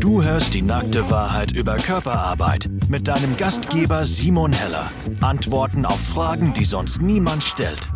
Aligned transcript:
Du 0.00 0.22
hörst 0.22 0.54
die 0.54 0.62
nackte 0.62 1.10
Wahrheit 1.10 1.50
über 1.50 1.74
Körperarbeit 1.74 2.70
mit 2.88 3.08
deinem 3.08 3.36
Gastgeber 3.36 4.04
Simon 4.04 4.52
Heller. 4.52 4.88
Antworten 5.20 5.84
auf 5.84 5.98
Fragen, 5.98 6.54
die 6.54 6.64
sonst 6.64 7.02
niemand 7.02 7.42
stellt. 7.42 7.88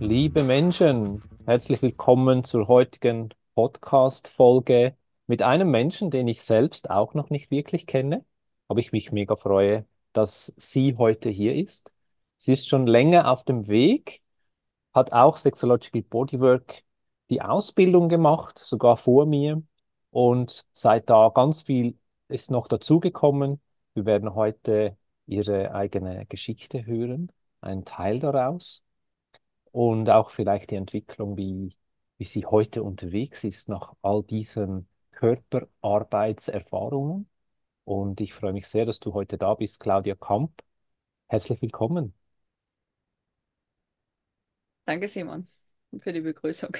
Liebe 0.00 0.42
Menschen, 0.42 1.22
herzlich 1.46 1.82
willkommen 1.82 2.42
zur 2.42 2.66
heutigen 2.66 3.32
Podcast-Folge 3.54 4.96
mit 5.28 5.42
einem 5.42 5.70
Menschen, 5.70 6.10
den 6.10 6.26
ich 6.26 6.42
selbst 6.42 6.90
auch 6.90 7.14
noch 7.14 7.30
nicht 7.30 7.52
wirklich 7.52 7.86
kenne, 7.86 8.24
aber 8.66 8.80
ich 8.80 8.90
mich 8.90 9.12
mega 9.12 9.36
freue, 9.36 9.86
dass 10.12 10.52
sie 10.56 10.96
heute 10.98 11.30
hier 11.30 11.54
ist. 11.54 11.92
Sie 12.38 12.52
ist 12.52 12.68
schon 12.68 12.88
länger 12.88 13.30
auf 13.30 13.44
dem 13.44 13.68
Weg, 13.68 14.20
hat 14.92 15.12
auch 15.12 15.36
Sexological 15.36 16.02
Bodywork 16.02 16.82
die 17.30 17.40
Ausbildung 17.40 18.08
gemacht, 18.08 18.58
sogar 18.58 18.96
vor 18.96 19.26
mir 19.26 19.62
und 20.14 20.64
seit 20.72 21.10
da 21.10 21.28
ganz 21.30 21.62
viel 21.62 21.98
ist 22.28 22.50
noch 22.52 22.68
dazugekommen. 22.68 23.60
Wir 23.94 24.06
werden 24.06 24.34
heute 24.36 24.96
ihre 25.26 25.74
eigene 25.74 26.24
Geschichte 26.26 26.86
hören, 26.86 27.32
einen 27.60 27.84
Teil 27.84 28.20
daraus 28.20 28.84
und 29.72 30.08
auch 30.10 30.30
vielleicht 30.30 30.70
die 30.70 30.76
Entwicklung, 30.76 31.36
wie, 31.36 31.76
wie 32.18 32.24
sie 32.24 32.46
heute 32.46 32.84
unterwegs 32.84 33.42
ist 33.42 33.68
nach 33.68 33.94
all 34.02 34.22
diesen 34.22 34.88
Körperarbeitserfahrungen. 35.10 37.28
Und 37.84 38.20
ich 38.20 38.34
freue 38.34 38.52
mich 38.52 38.68
sehr, 38.68 38.86
dass 38.86 39.00
du 39.00 39.14
heute 39.14 39.36
da 39.36 39.54
bist, 39.54 39.80
Claudia 39.80 40.14
Kamp. 40.14 40.62
Herzlich 41.26 41.60
willkommen. 41.60 42.14
Danke, 44.84 45.08
Simon, 45.08 45.48
für 45.98 46.12
die 46.12 46.20
Begrüßung. 46.20 46.76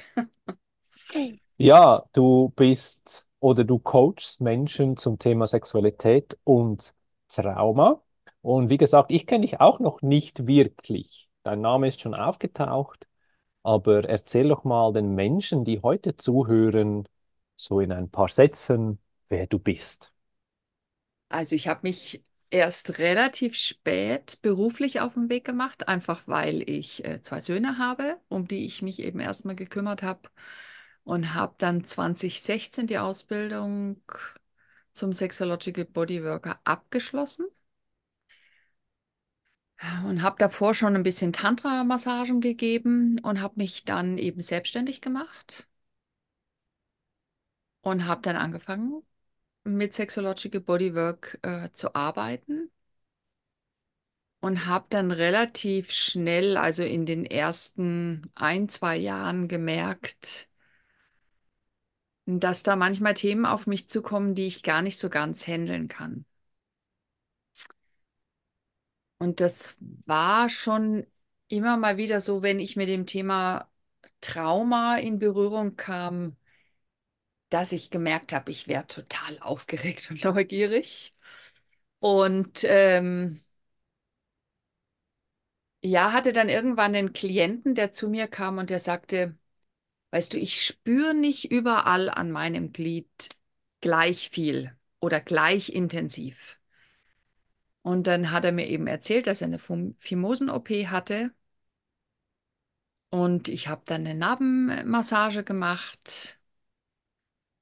Ja, 1.56 2.04
du 2.12 2.52
bist 2.56 3.26
oder 3.40 3.64
du 3.64 3.78
coachst 3.78 4.40
Menschen 4.40 4.96
zum 4.96 5.18
Thema 5.18 5.46
Sexualität 5.46 6.38
und 6.44 6.94
Trauma. 7.28 8.02
Und 8.42 8.68
wie 8.70 8.76
gesagt, 8.76 9.10
ich 9.10 9.26
kenne 9.26 9.42
dich 9.46 9.60
auch 9.60 9.78
noch 9.80 10.02
nicht 10.02 10.46
wirklich. 10.46 11.28
Dein 11.44 11.60
Name 11.60 11.88
ist 11.88 12.00
schon 12.00 12.14
aufgetaucht, 12.14 13.06
aber 13.62 14.04
erzähl 14.08 14.48
doch 14.48 14.64
mal 14.64 14.92
den 14.92 15.14
Menschen, 15.14 15.64
die 15.64 15.80
heute 15.82 16.16
zuhören, 16.16 17.08
so 17.56 17.80
in 17.80 17.92
ein 17.92 18.10
paar 18.10 18.28
Sätzen, 18.28 19.00
wer 19.28 19.46
du 19.46 19.58
bist. 19.58 20.12
Also 21.28 21.54
ich 21.56 21.68
habe 21.68 21.80
mich 21.82 22.22
erst 22.50 22.98
relativ 22.98 23.56
spät 23.56 24.38
beruflich 24.42 25.00
auf 25.00 25.14
den 25.14 25.28
Weg 25.28 25.44
gemacht, 25.44 25.88
einfach 25.88 26.22
weil 26.28 26.68
ich 26.70 27.04
äh, 27.04 27.20
zwei 27.22 27.40
Söhne 27.40 27.78
habe, 27.78 28.18
um 28.28 28.46
die 28.46 28.64
ich 28.66 28.82
mich 28.82 29.00
eben 29.00 29.20
erstmal 29.20 29.56
gekümmert 29.56 30.02
habe 30.02 30.20
und 31.04 31.34
habe 31.34 31.54
dann 31.58 31.84
2016 31.84 32.86
die 32.86 32.98
Ausbildung 32.98 34.00
zum 34.92 35.12
Sexological 35.12 35.84
Bodyworker 35.84 36.60
abgeschlossen. 36.64 37.46
Und 40.06 40.22
habe 40.22 40.36
davor 40.38 40.74
schon 40.74 40.96
ein 40.96 41.02
bisschen 41.02 41.32
Tantra-Massagen 41.32 42.40
gegeben 42.40 43.18
und 43.20 43.40
habe 43.40 43.54
mich 43.56 43.84
dann 43.84 44.18
eben 44.18 44.40
selbstständig 44.40 45.00
gemacht. 45.00 45.68
Und 47.82 48.06
habe 48.06 48.22
dann 48.22 48.36
angefangen 48.36 49.02
mit 49.64 49.94
Sexological 49.94 50.60
Bodywork 50.60 51.38
äh, 51.42 51.70
zu 51.72 51.94
arbeiten. 51.94 52.70
Und 54.40 54.66
habe 54.66 54.86
dann 54.90 55.10
relativ 55.10 55.90
schnell, 55.90 56.56
also 56.58 56.82
in 56.84 57.06
den 57.06 57.24
ersten 57.24 58.30
ein, 58.34 58.68
zwei 58.68 58.96
Jahren 58.96 59.48
gemerkt, 59.48 60.48
dass 62.26 62.62
da 62.62 62.76
manchmal 62.76 63.14
Themen 63.14 63.46
auf 63.46 63.66
mich 63.66 63.88
zukommen, 63.88 64.34
die 64.34 64.46
ich 64.46 64.62
gar 64.62 64.82
nicht 64.82 64.98
so 64.98 65.10
ganz 65.10 65.46
handeln 65.46 65.88
kann. 65.88 66.24
Und 69.18 69.40
das 69.40 69.76
war 70.06 70.48
schon 70.48 71.06
immer 71.48 71.76
mal 71.76 71.96
wieder 71.96 72.20
so, 72.20 72.42
wenn 72.42 72.58
ich 72.60 72.76
mit 72.76 72.88
dem 72.88 73.06
Thema 73.06 73.70
Trauma 74.20 74.96
in 74.98 75.18
Berührung 75.18 75.76
kam, 75.76 76.36
dass 77.50 77.72
ich 77.72 77.90
gemerkt 77.90 78.32
habe, 78.32 78.50
ich 78.50 78.68
wäre 78.68 78.86
total 78.86 79.38
aufgeregt 79.40 80.10
und 80.10 80.24
neugierig. 80.24 81.12
Und 82.00 82.64
ähm, 82.64 83.40
ja, 85.82 86.12
hatte 86.12 86.32
dann 86.32 86.48
irgendwann 86.48 86.94
einen 86.96 87.12
Klienten, 87.12 87.74
der 87.76 87.92
zu 87.92 88.08
mir 88.08 88.26
kam 88.28 88.58
und 88.58 88.70
der 88.70 88.80
sagte, 88.80 89.36
Weißt 90.14 90.32
du, 90.32 90.38
ich 90.38 90.62
spüre 90.62 91.12
nicht 91.12 91.50
überall 91.50 92.08
an 92.08 92.30
meinem 92.30 92.72
Glied 92.72 93.30
gleich 93.80 94.30
viel 94.30 94.72
oder 95.00 95.20
gleich 95.20 95.70
intensiv. 95.70 96.60
Und 97.82 98.06
dann 98.06 98.30
hat 98.30 98.44
er 98.44 98.52
mir 98.52 98.68
eben 98.68 98.86
erzählt, 98.86 99.26
dass 99.26 99.40
er 99.40 99.48
eine 99.48 99.58
Phimosen-OP 99.58 100.68
hatte. 100.86 101.32
Und 103.10 103.48
ich 103.48 103.66
habe 103.66 103.82
dann 103.86 104.06
eine 104.06 104.14
Narbenmassage 104.14 105.42
gemacht 105.42 106.38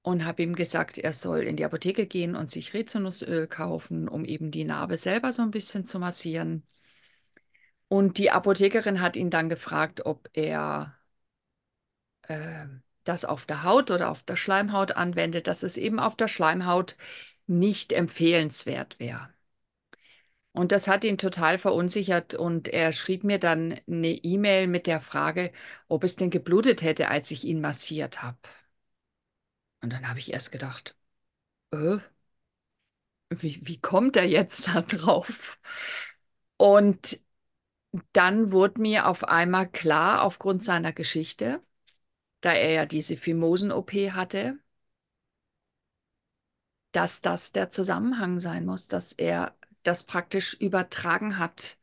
und 0.03 0.27
habe 0.27 0.43
ihm 0.43 0.55
gesagt, 0.55 0.99
er 0.99 1.15
soll 1.15 1.45
in 1.45 1.57
die 1.57 1.65
Apotheke 1.65 2.07
gehen 2.07 2.37
und 2.37 2.51
sich 2.51 2.75
Rizinusöl 2.75 3.47
kaufen, 3.47 4.11
um 4.11 4.27
eben 4.27 4.51
die 4.51 4.65
Narbe 4.65 4.99
selber 4.99 5.33
so 5.33 5.41
ein 5.41 5.53
bisschen 5.53 5.87
zu 5.87 5.99
massieren. 5.99 6.65
Und 7.89 8.19
die 8.19 8.31
Apothekerin 8.31 9.01
hat 9.01 9.17
ihn 9.17 9.31
dann 9.31 9.49
gefragt, 9.49 10.05
ob 10.05 10.29
er 10.35 10.99
äh, 12.29 12.67
das 13.05 13.25
auf 13.25 13.47
der 13.47 13.63
Haut 13.65 13.91
oder 13.91 14.11
auf 14.11 14.23
der 14.23 14.37
Schleimhaut 14.37 14.93
anwendet, 14.93 15.47
dass 15.47 15.63
es 15.63 15.77
eben 15.77 15.99
auf 15.99 16.17
der 16.17 16.29
Schleimhaut 16.29 16.97
nicht 17.47 17.93
empfehlenswert 17.93 18.99
wäre. 19.01 19.29
Und 20.53 20.71
das 20.71 20.87
hat 20.87 21.05
ihn 21.05 21.17
total 21.19 21.59
verunsichert 21.59 22.35
und 22.35 22.69
er 22.69 22.93
schrieb 22.93 23.25
mir 23.25 23.39
dann 23.39 23.81
eine 23.87 24.09
E-Mail 24.11 24.67
mit 24.67 24.87
der 24.87 25.01
Frage, 25.01 25.51
ob 25.89 26.05
es 26.05 26.17
denn 26.17 26.31
geblutet 26.31 26.83
hätte, 26.83 27.09
als 27.09 27.31
ich 27.31 27.45
ihn 27.45 27.61
massiert 27.61 28.23
habe. 28.23 28.37
Und 29.83 29.93
dann 29.93 30.09
habe 30.09 30.19
ich 30.19 30.33
erst 30.33 30.53
gedacht, 30.53 30.97
äh, 31.73 31.99
wie, 33.31 33.61
wie 33.67 33.81
kommt 33.81 34.17
er 34.17 34.25
jetzt 34.27 34.69
da 34.69 34.83
drauf? 34.83 35.59
Und 36.57 37.21
dann 38.13 38.53
wurde 38.53 38.81
mir 38.81 39.07
auf 39.09 39.25
einmal 39.25 39.69
klar, 39.71 40.23
aufgrund 40.23 40.65
seiner 40.65 40.93
Geschichte, 40.93 41.63
da 42.43 42.53
er 42.55 42.73
ja 42.73 42.87
diese 42.87 43.17
Phimosen-OP 43.17 43.93
hatte, 44.13 44.59
dass 46.93 47.21
das 47.23 47.53
der 47.53 47.71
Zusammenhang 47.71 48.39
sein 48.39 48.67
muss, 48.67 48.87
dass 48.89 49.13
er 49.13 49.57
das 49.83 50.05
praktisch 50.05 50.55
übertragen 50.55 51.39
hat 51.39 51.79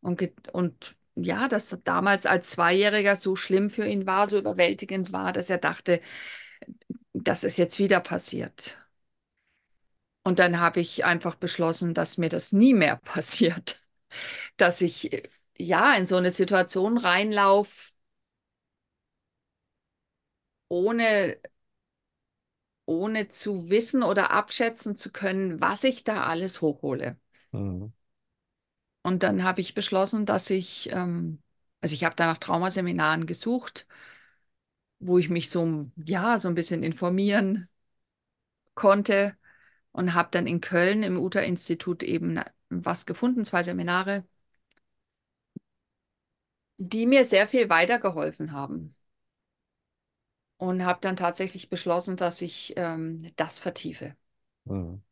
und, 0.00 0.22
und 0.52 0.96
ja, 1.16 1.48
dass 1.48 1.78
damals 1.84 2.26
als 2.26 2.50
Zweijähriger 2.50 3.16
so 3.16 3.36
schlimm 3.36 3.70
für 3.70 3.86
ihn 3.86 4.06
war, 4.06 4.26
so 4.26 4.38
überwältigend 4.38 5.12
war, 5.12 5.32
dass 5.32 5.50
er 5.50 5.58
dachte, 5.58 6.00
dass 7.12 7.44
es 7.44 7.56
jetzt 7.56 7.78
wieder 7.78 8.00
passiert. 8.00 8.76
Und 10.22 10.38
dann 10.38 10.60
habe 10.60 10.80
ich 10.80 11.04
einfach 11.04 11.34
beschlossen, 11.36 11.94
dass 11.94 12.18
mir 12.18 12.28
das 12.28 12.52
nie 12.52 12.74
mehr 12.74 12.96
passiert, 13.04 13.84
dass 14.56 14.80
ich 14.80 15.30
ja 15.58 15.94
in 15.96 16.06
so 16.06 16.16
eine 16.16 16.30
Situation 16.32 16.98
reinlaufe, 16.98 17.89
ohne, 20.70 21.38
ohne 22.86 23.28
zu 23.28 23.70
wissen 23.70 24.02
oder 24.02 24.30
abschätzen 24.32 24.96
zu 24.96 25.12
können, 25.12 25.60
was 25.60 25.84
ich 25.84 26.04
da 26.04 26.24
alles 26.24 26.60
hochhole. 26.60 27.18
Mhm. 27.52 27.92
Und 29.02 29.22
dann 29.22 29.44
habe 29.44 29.60
ich 29.60 29.74
beschlossen, 29.74 30.26
dass 30.26 30.50
ich, 30.50 30.90
ähm, 30.92 31.42
also 31.80 31.94
ich 31.94 32.04
habe 32.04 32.16
da 32.16 32.26
nach 32.26 32.38
Traumaseminaren 32.38 33.26
gesucht, 33.26 33.86
wo 35.00 35.18
ich 35.18 35.28
mich 35.30 35.50
so, 35.50 35.90
ja, 35.96 36.38
so 36.38 36.48
ein 36.48 36.54
bisschen 36.54 36.82
informieren 36.82 37.68
konnte 38.74 39.36
und 39.92 40.14
habe 40.14 40.28
dann 40.32 40.46
in 40.46 40.60
Köln 40.60 41.02
im 41.02 41.18
UTA-Institut 41.18 42.02
eben 42.02 42.40
was 42.70 43.06
gefunden, 43.06 43.44
zwei 43.44 43.62
Seminare, 43.62 44.24
die 46.78 47.06
mir 47.06 47.24
sehr 47.24 47.46
viel 47.46 47.68
weitergeholfen 47.70 48.50
haben 48.52 48.96
und 50.60 50.84
habe 50.84 51.00
dann 51.02 51.16
tatsächlich 51.16 51.70
beschlossen, 51.70 52.16
dass 52.16 52.42
ich 52.42 52.74
ähm, 52.76 53.32
das 53.36 53.58
vertiefe. 53.58 54.14
Mhm. 54.64 55.02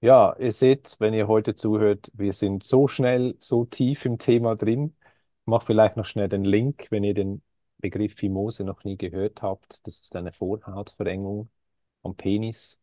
Ja, 0.00 0.36
ihr 0.38 0.52
seht, 0.52 0.96
wenn 1.00 1.14
ihr 1.14 1.26
heute 1.26 1.54
zuhört, 1.54 2.10
wir 2.14 2.32
sind 2.32 2.64
so 2.64 2.86
schnell, 2.86 3.34
so 3.38 3.64
tief 3.64 4.04
im 4.04 4.18
Thema 4.18 4.54
drin. 4.54 4.94
Ich 5.40 5.46
mache 5.46 5.64
vielleicht 5.66 5.96
noch 5.96 6.04
schnell 6.04 6.28
den 6.28 6.44
Link, 6.44 6.86
wenn 6.90 7.02
ihr 7.02 7.14
den 7.14 7.42
Begriff 7.78 8.14
Fimose 8.14 8.62
noch 8.64 8.84
nie 8.84 8.96
gehört 8.96 9.42
habt. 9.42 9.86
Das 9.86 10.00
ist 10.00 10.14
eine 10.14 10.32
Vorhautverengung 10.32 11.50
am 12.02 12.14
Penis. 12.14 12.78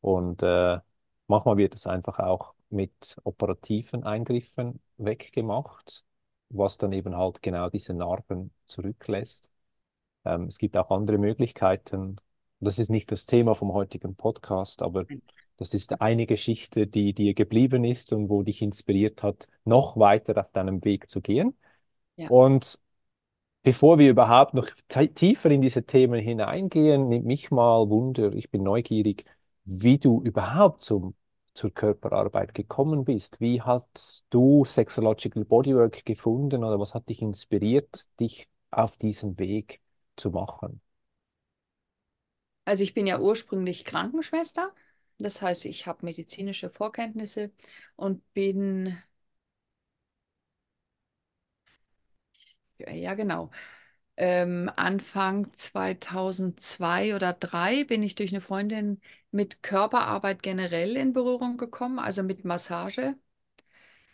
Und 0.00 0.42
äh, 0.42 0.78
manchmal 1.26 1.56
wird 1.56 1.74
es 1.74 1.86
einfach 1.86 2.18
auch 2.18 2.54
mit 2.68 3.16
operativen 3.24 4.04
Eingriffen 4.04 4.80
weggemacht, 4.98 6.04
was 6.50 6.78
dann 6.78 6.92
eben 6.92 7.16
halt 7.16 7.42
genau 7.42 7.70
diese 7.70 7.94
Narben 7.94 8.52
zurücklässt. 8.66 9.50
Ähm, 10.24 10.44
es 10.44 10.58
gibt 10.58 10.76
auch 10.76 10.90
andere 10.90 11.18
Möglichkeiten, 11.18 12.16
Das 12.60 12.78
ist 12.78 12.90
nicht 12.90 13.10
das 13.10 13.24
Thema 13.24 13.54
vom 13.54 13.72
heutigen 13.72 14.14
Podcast, 14.14 14.82
aber 14.82 15.06
das 15.56 15.74
ist 15.74 16.00
eine 16.00 16.26
Geschichte, 16.26 16.86
die 16.86 17.12
dir 17.14 17.34
geblieben 17.34 17.84
ist 17.84 18.12
und 18.12 18.28
wo 18.28 18.42
dich 18.42 18.62
inspiriert 18.62 19.22
hat, 19.22 19.48
noch 19.64 19.96
weiter 19.98 20.38
auf 20.38 20.50
deinem 20.52 20.84
Weg 20.84 21.08
zu 21.08 21.20
gehen. 21.20 21.56
Ja. 22.16 22.28
Und 22.28 22.78
bevor 23.62 23.98
wir 23.98 24.10
überhaupt 24.10 24.54
noch 24.54 24.68
tiefer 25.14 25.50
in 25.50 25.62
diese 25.62 25.84
Themen 25.84 26.20
hineingehen, 26.20 27.08
nimmt 27.08 27.26
mich 27.26 27.50
mal 27.50 27.88
Wunder, 27.88 28.32
ich 28.32 28.50
bin 28.50 28.62
neugierig, 28.62 29.24
wie 29.64 29.98
du 29.98 30.22
überhaupt 30.22 30.82
zum, 30.82 31.14
zur 31.54 31.70
Körperarbeit 31.72 32.54
gekommen 32.54 33.04
bist. 33.04 33.40
Wie 33.40 33.60
hast 33.62 34.26
du 34.30 34.64
Sexological 34.64 35.44
Bodywork 35.44 36.04
gefunden 36.04 36.64
oder 36.64 36.78
was 36.78 36.94
hat 36.94 37.08
dich 37.08 37.22
inspiriert, 37.22 38.06
dich 38.18 38.48
auf 38.70 38.96
diesen 38.96 39.38
Weg 39.38 39.80
zu 40.20 40.30
machen? 40.30 40.80
Also 42.64 42.82
ich 42.82 42.94
bin 42.94 43.06
ja 43.06 43.18
ursprünglich 43.20 43.84
Krankenschwester. 43.84 44.74
Das 45.18 45.42
heißt, 45.42 45.66
ich 45.66 45.86
habe 45.86 46.04
medizinische 46.06 46.70
Vorkenntnisse 46.70 47.52
und 47.96 48.22
bin, 48.32 48.96
ja 52.78 53.14
genau, 53.14 53.50
ähm, 54.16 54.70
Anfang 54.76 55.52
2002 55.54 57.14
oder 57.16 57.38
2003 57.40 57.84
bin 57.84 58.02
ich 58.02 58.14
durch 58.16 58.32
eine 58.32 58.40
Freundin 58.40 59.00
mit 59.30 59.62
Körperarbeit 59.62 60.42
generell 60.42 60.96
in 60.96 61.12
Berührung 61.12 61.56
gekommen, 61.58 61.98
also 61.98 62.22
mit 62.22 62.44
Massage 62.44 63.16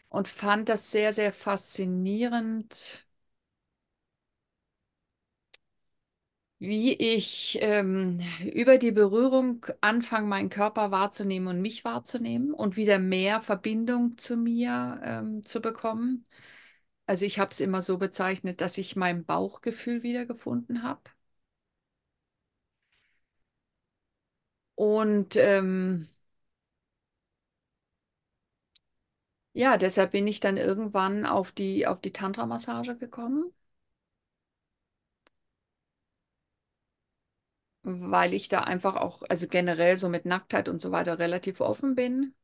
und 0.09 0.29
fand 0.29 0.69
das 0.69 0.91
sehr, 0.91 1.13
sehr 1.13 1.33
faszinierend, 1.33 3.06
wie 6.59 6.95
ich 6.95 7.59
ähm, 7.61 8.19
über 8.53 8.79
die 8.79 8.93
Berührung 8.93 9.67
anfange, 9.83 10.27
meinen 10.27 10.49
Körper 10.49 10.91
wahrzunehmen 10.91 11.49
und 11.49 11.61
mich 11.63 11.85
wahrzunehmen 11.85 12.55
und 12.55 12.77
wieder 12.77 12.99
mehr 12.99 13.43
Verbindung 13.43 14.17
zu 14.19 14.37
mir 14.37 15.01
ähm, 15.05 15.45
zu 15.45 15.61
bekommen. 15.61 16.27
Also 17.07 17.27
ich 17.27 17.39
habe 17.39 17.51
es 17.53 17.61
immer 17.61 17.83
so 17.83 17.99
bezeichnet, 17.99 18.61
dass 18.61 18.79
ich 18.79 18.97
mein 18.97 19.25
Bauchgefühl 19.27 20.03
wiedergefunden 20.03 20.83
habe. 20.83 21.03
Und 24.75 25.37
ähm, 25.37 26.07
ja, 29.55 29.77
deshalb 29.79 30.13
bin 30.13 30.27
ich 30.29 30.39
dann 30.41 30.57
irgendwann 30.57 31.27
auf 31.27 31.51
die, 31.53 31.87
auf 31.89 32.01
die 32.01 32.13
Tantra-Massage 32.13 32.97
gekommen. 32.97 33.53
Weil 37.87 38.35
ich 38.35 38.49
da 38.49 38.63
einfach 38.63 38.97
auch, 38.97 39.23
also 39.29 39.47
generell 39.47 39.97
so 39.97 40.09
mit 40.09 40.27
Nacktheit 40.27 40.69
und 40.69 40.81
so 40.81 40.91
weiter 40.91 41.19
relativ 41.21 41.61
offen 41.61 41.95
bin. 41.95 42.35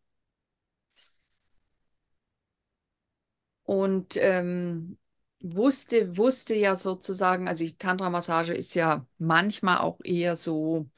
Und 3.65 4.17
ähm, 4.17 4.99
wusste, 5.41 6.17
wusste 6.17 6.55
ja 6.55 6.77
sozusagen, 6.77 7.49
also 7.49 7.65
die 7.65 7.77
Tantra-Massage 7.77 8.55
ist 8.55 8.75
ja 8.75 9.07
manchmal 9.19 9.79
auch 9.79 9.99
eher 10.05 10.37
so 10.37 10.89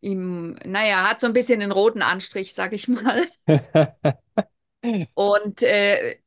im, 0.00 0.54
naja, 0.64 1.08
hat 1.08 1.20
so 1.20 1.26
ein 1.26 1.32
bisschen 1.32 1.60
den 1.60 1.72
roten 1.72 2.02
Anstrich, 2.02 2.54
sag 2.54 2.72
ich 2.72 2.88
mal. 2.88 3.26
Und 5.14 5.62
äh, 5.62 6.18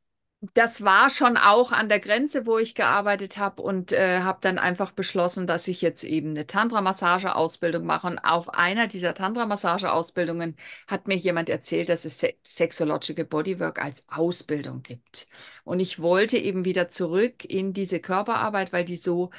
das 0.54 0.82
war 0.82 1.10
schon 1.10 1.36
auch 1.36 1.70
an 1.70 1.90
der 1.90 2.00
Grenze, 2.00 2.46
wo 2.46 2.56
ich 2.58 2.74
gearbeitet 2.74 3.36
habe 3.36 3.60
und 3.60 3.92
äh, 3.92 4.20
habe 4.20 4.38
dann 4.40 4.58
einfach 4.58 4.90
beschlossen, 4.92 5.46
dass 5.46 5.68
ich 5.68 5.82
jetzt 5.82 6.02
eben 6.02 6.30
eine 6.30 6.46
Tantra-Massage-Ausbildung 6.46 7.84
mache. 7.84 8.06
Und 8.06 8.18
auf 8.20 8.48
einer 8.54 8.86
dieser 8.86 9.12
Tantra-Massage-Ausbildungen 9.14 10.56
hat 10.86 11.08
mir 11.08 11.16
jemand 11.16 11.50
erzählt, 11.50 11.90
dass 11.90 12.06
es 12.06 12.20
Se 12.20 12.32
Sexological 12.42 13.26
Bodywork 13.26 13.82
als 13.84 14.08
Ausbildung 14.08 14.82
gibt. 14.82 15.28
Und 15.64 15.78
ich 15.78 16.00
wollte 16.00 16.38
eben 16.38 16.64
wieder 16.64 16.88
zurück 16.88 17.44
in 17.44 17.74
diese 17.74 18.00
Körperarbeit, 18.00 18.72
weil 18.72 18.86
die 18.86 18.96
so 18.96 19.30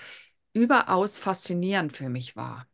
überaus 0.53 1.17
faszinierend 1.17 1.97
für 1.97 2.09
mich 2.09 2.35
war. 2.35 2.67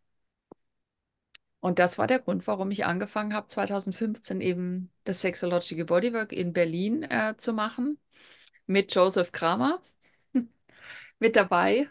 Und 1.68 1.80
das 1.80 1.98
war 1.98 2.08
der 2.08 2.20
Grund, 2.20 2.48
warum 2.48 2.72
ich 2.72 2.86
angefangen 2.86 3.34
habe, 3.34 3.48
2015 3.48 4.40
eben 4.42 4.90
das 5.04 5.20
Sexological 5.22 5.84
Bodywork 5.86 6.32
in 6.32 6.54
Berlin 6.54 7.04
äh, 7.04 7.36
zu 7.38 7.52
machen 7.54 8.00
mit 8.68 8.96
Joseph 8.96 9.32
Kramer 9.34 9.82
mit 11.20 11.36
dabei. 11.36 11.90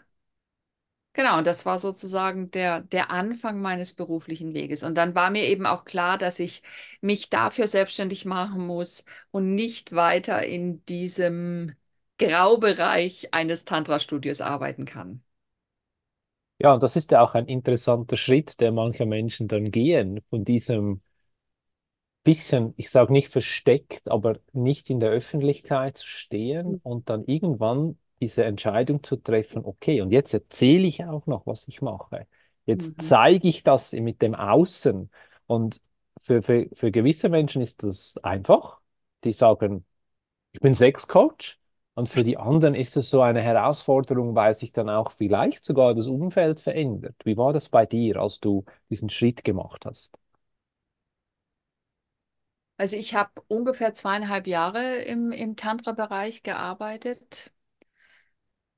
Genau, 1.13 1.37
und 1.39 1.47
das 1.47 1.65
war 1.65 1.79
sozusagen 1.79 2.51
der, 2.51 2.81
der 2.81 3.09
Anfang 3.11 3.59
meines 3.59 3.93
beruflichen 3.95 4.53
Weges. 4.53 4.83
Und 4.83 4.93
dann 4.95 5.15
war 5.15 5.31
mir 5.31 5.45
eben 5.47 5.65
auch 5.65 5.83
klar, 5.83 6.17
dass 6.19 6.37
ich 6.39 6.61
mich 7.01 7.29
dafür 7.31 7.65
selbstständig 7.67 8.25
machen 8.25 8.65
muss 8.67 9.03
und 9.31 9.55
nicht 9.55 9.93
weiter 9.95 10.43
in 10.45 10.85
diesem 10.85 11.73
Graubereich 12.19 13.33
eines 13.33 13.65
Tantra-Studios 13.65 14.41
arbeiten 14.41 14.85
kann. 14.85 15.23
Ja, 16.59 16.73
und 16.73 16.81
das 16.83 16.95
ist 16.95 17.11
ja 17.11 17.21
auch 17.21 17.33
ein 17.35 17.45
interessanter 17.47 18.17
Schritt, 18.17 18.59
der 18.59 18.71
manche 18.71 19.05
Menschen 19.05 19.47
dann 19.47 19.69
gehen, 19.71 20.21
von 20.29 20.43
diesem 20.43 21.01
bisschen, 22.23 22.73
ich 22.77 22.89
sage 22.89 23.13
nicht 23.13 23.31
versteckt, 23.31 24.09
aber 24.09 24.39
nicht 24.53 24.89
in 24.89 24.99
der 24.99 25.09
Öffentlichkeit 25.11 25.97
zu 25.97 26.07
stehen 26.07 26.71
Mhm. 26.73 26.79
und 26.83 27.09
dann 27.09 27.23
irgendwann 27.25 27.97
diese 28.19 28.43
Entscheidung 28.43 29.03
zu 29.03 29.15
treffen, 29.17 29.63
okay, 29.65 30.01
und 30.01 30.11
jetzt 30.11 30.33
erzähle 30.33 30.87
ich 30.87 31.05
auch 31.05 31.25
noch, 31.27 31.45
was 31.45 31.67
ich 31.67 31.81
mache. 31.81 32.27
Jetzt 32.65 32.97
Mhm. 32.97 33.01
zeige 33.01 33.47
ich 33.47 33.63
das 33.63 33.93
mit 33.93 34.21
dem 34.21 34.35
Außen. 34.35 35.09
Und 35.45 35.81
für, 36.21 36.41
für, 36.41 36.67
für 36.73 36.91
gewisse 36.91 37.29
Menschen 37.29 37.61
ist 37.61 37.83
das 37.83 38.17
einfach. 38.23 38.79
Die 39.23 39.31
sagen, 39.33 39.85
ich 40.53 40.61
bin 40.61 40.73
Sexcoach. 40.75 41.57
Und 41.97 42.09
für 42.09 42.23
die 42.23 42.37
anderen 42.37 42.75
ist 42.75 42.95
es 42.95 43.09
so 43.09 43.21
eine 43.23 43.41
Herausforderung, 43.41 44.35
weil 44.35 44.53
sich 44.53 44.71
dann 44.71 44.87
auch 44.87 45.09
vielleicht 45.09 45.65
sogar 45.65 45.95
das 45.95 46.05
Umfeld 46.05 46.59
verändert. 46.59 47.15
Wie 47.23 47.37
war 47.37 47.53
das 47.53 47.69
bei 47.69 47.87
dir, 47.87 48.17
als 48.17 48.39
du 48.39 48.65
diesen 48.91 49.09
Schritt 49.09 49.43
gemacht 49.43 49.83
hast? 49.83 50.15
Also 52.77 52.97
ich 52.97 53.15
habe 53.15 53.31
ungefähr 53.47 53.95
zweieinhalb 53.95 54.45
Jahre 54.45 54.97
im, 55.05 55.31
im 55.31 55.55
Tantra-Bereich 55.55 56.43
gearbeitet. 56.43 57.51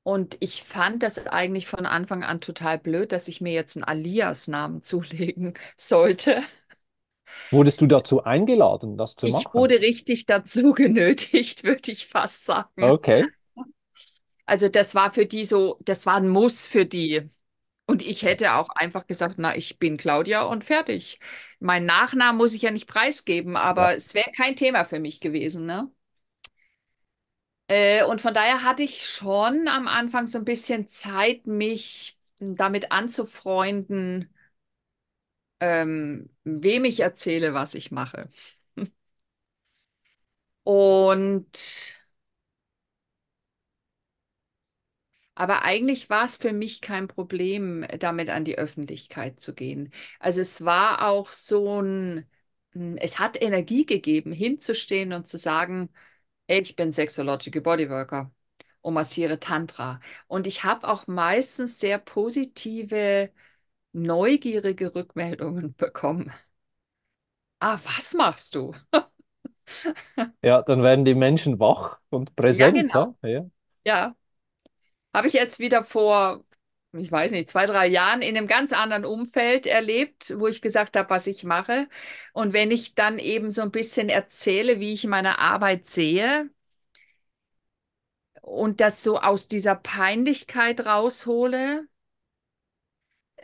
Und 0.03 0.37
ich 0.39 0.63
fand 0.63 1.03
das 1.03 1.27
eigentlich 1.27 1.67
von 1.67 1.85
Anfang 1.85 2.23
an 2.23 2.39
total 2.39 2.79
blöd, 2.79 3.11
dass 3.11 3.27
ich 3.27 3.41
mir 3.41 3.51
jetzt 3.51 3.75
einen 3.75 3.83
Alias-Namen 3.83 4.81
zulegen 4.81 5.55
sollte. 5.75 6.41
Wurdest 7.51 7.81
du 7.81 7.85
dazu 7.85 8.23
eingeladen, 8.23 8.97
das 8.97 9.15
zu 9.15 9.27
Ich 9.27 9.53
machen? 9.53 9.53
wurde 9.53 9.79
richtig 9.81 10.25
dazu 10.25 10.73
genötigt, 10.75 11.63
würde 11.63 11.91
ich 11.91 12.07
fast 12.07 12.43
sagen. 12.45 12.99
Okay. 12.99 13.29
Also 14.45 14.67
das 14.69 14.95
war 14.95 15.11
für 15.13 15.25
die 15.25 15.45
so, 15.45 15.77
das 15.81 16.05
war 16.05 16.15
ein 16.17 16.27
Muss 16.29 16.67
für 16.67 16.85
die. 16.85 17.29
Und 17.87 18.01
ich 18.03 18.23
hätte 18.23 18.53
auch 18.55 18.69
einfach 18.69 19.07
gesagt, 19.07 19.35
na, 19.39 19.55
ich 19.57 19.79
bin 19.79 19.97
Claudia 19.97 20.43
und 20.43 20.63
fertig. 20.63 21.19
Mein 21.59 21.85
Nachnamen 21.85 22.37
muss 22.37 22.53
ich 22.53 22.63
ja 22.63 22.71
nicht 22.71 22.87
preisgeben, 22.87 23.57
aber 23.57 23.95
Ja. 23.95 23.95
es 23.95 24.13
wäre 24.13 24.31
kein 24.31 24.55
Thema 24.55 24.85
für 24.85 24.99
mich 24.99 25.19
gewesen, 25.21 25.65
ne? 25.65 25.91
Äh, 27.67 28.03
und 28.05 28.21
von 28.21 28.33
daher 28.33 28.63
hatte 28.63 28.83
ich 28.83 29.05
schon 29.07 29.67
am 29.67 29.87
Anfang 29.87 30.25
so 30.27 30.37
ein 30.39 30.45
bisschen 30.45 30.87
Zeit, 30.87 31.45
mich 31.47 32.17
damit 32.39 32.91
anzufreunden, 32.91 34.33
ähm, 35.59 36.29
wem 36.43 36.85
ich 36.85 37.01
erzähle, 37.01 37.53
was 37.53 37.75
ich 37.75 37.91
mache. 37.91 38.29
Und 40.63 41.57
aber 45.35 45.63
eigentlich 45.63 46.09
war 46.09 46.25
es 46.25 46.35
für 46.37 46.51
mich 46.53 46.81
kein 46.81 47.07
Problem, 47.07 47.85
damit 47.99 48.29
an 48.29 48.43
die 48.45 48.57
Öffentlichkeit 48.57 49.39
zu 49.39 49.53
gehen. 49.55 49.91
Also 50.19 50.41
es 50.41 50.65
war 50.65 51.07
auch 51.07 51.31
so 51.31 51.81
ein, 51.81 52.25
es 52.97 53.19
hat 53.19 53.41
Energie 53.41 53.85
gegeben, 53.85 54.31
hinzustehen 54.33 55.13
und 55.13 55.27
zu 55.27 55.37
sagen, 55.37 55.89
ich 56.47 56.75
bin 56.75 56.91
Sexological 56.91 57.61
Bodyworker 57.61 58.31
und 58.81 58.93
massiere 58.95 59.39
Tantra. 59.39 60.01
Und 60.27 60.47
ich 60.47 60.63
habe 60.63 60.87
auch 60.87 61.07
meistens 61.07 61.79
sehr 61.79 61.99
positive, 61.99 63.31
neugierige 63.93 64.95
Rückmeldungen 64.95 65.75
bekommen. 65.75 66.31
Ah, 67.61 67.79
was 67.85 68.13
machst 68.13 68.55
du? 68.55 68.73
Ja, 70.41 70.61
dann 70.61 70.83
werden 70.83 71.05
die 71.05 71.15
Menschen 71.15 71.59
wach 71.59 71.99
und 72.09 72.35
Ja, 72.47 72.69
präsent, 72.69 72.71
genau. 72.71 72.93
ja? 72.93 73.13
Ja. 73.23 73.45
Ja. 73.85 74.15
Habe 75.13 75.27
ich 75.27 75.35
erst 75.35 75.59
wieder 75.59 75.83
vor, 75.85 76.45
ich 76.93 77.11
weiß 77.11 77.31
nicht, 77.31 77.47
zwei, 77.49 77.65
drei 77.65 77.87
Jahren 77.87 78.21
in 78.21 78.37
einem 78.37 78.47
ganz 78.47 78.73
anderen 78.73 79.05
Umfeld 79.05 79.65
erlebt, 79.67 80.33
wo 80.37 80.47
ich 80.47 80.61
gesagt 80.61 80.95
habe, 80.97 81.09
was 81.09 81.27
ich 81.27 81.43
mache. 81.43 81.89
Und 82.33 82.53
wenn 82.53 82.71
ich 82.71 82.95
dann 82.95 83.19
eben 83.19 83.49
so 83.51 83.61
ein 83.63 83.71
bisschen 83.71 84.09
erzähle, 84.09 84.79
wie 84.79 84.93
ich 84.93 85.07
meine 85.07 85.39
Arbeit 85.39 85.87
sehe 85.87 86.49
und 88.41 88.81
das 88.81 89.03
so 89.03 89.19
aus 89.19 89.47
dieser 89.47 89.75
Peinlichkeit 89.75 90.85
raushole, 90.85 91.87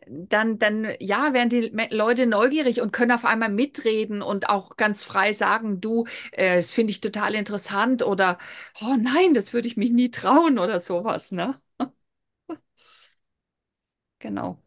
dann, 0.08 0.60
dann, 0.60 0.88
ja, 1.00 1.34
werden 1.34 1.50
die 1.50 1.72
Leute 1.92 2.28
neugierig 2.28 2.82
und 2.82 2.92
können 2.94 3.12
auf 3.12 3.26
einmal 3.26 3.50
mitreden 3.50 4.22
und 4.22 4.50
auch 4.50 4.78
ganz 4.78 5.04
frei 5.04 5.34
sagen, 5.34 5.82
du, 5.82 6.06
äh, 6.32 6.56
das 6.58 6.72
finde 6.72 6.92
ich 6.92 7.02
total 7.02 7.36
interessant 7.36 8.04
oder, 8.04 8.38
oh 8.82 8.96
nein, 9.00 9.34
das 9.34 9.54
würde 9.54 9.68
ich 9.68 9.78
mich 9.78 9.92
nie 9.92 10.12
trauen 10.12 10.60
oder 10.60 10.80
sowas, 10.80 11.32
ne? 11.32 11.60
Genau. 14.20 14.62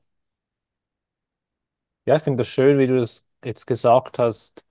Ja, 2.07 2.17
ich 2.17 2.23
finde 2.23 2.39
das 2.39 2.49
schön, 2.49 2.79
wie 2.79 2.87
du 2.87 2.99
das 2.99 3.27
jetzt 3.45 3.67
gesagt 3.67 4.19
hast. 4.19 4.65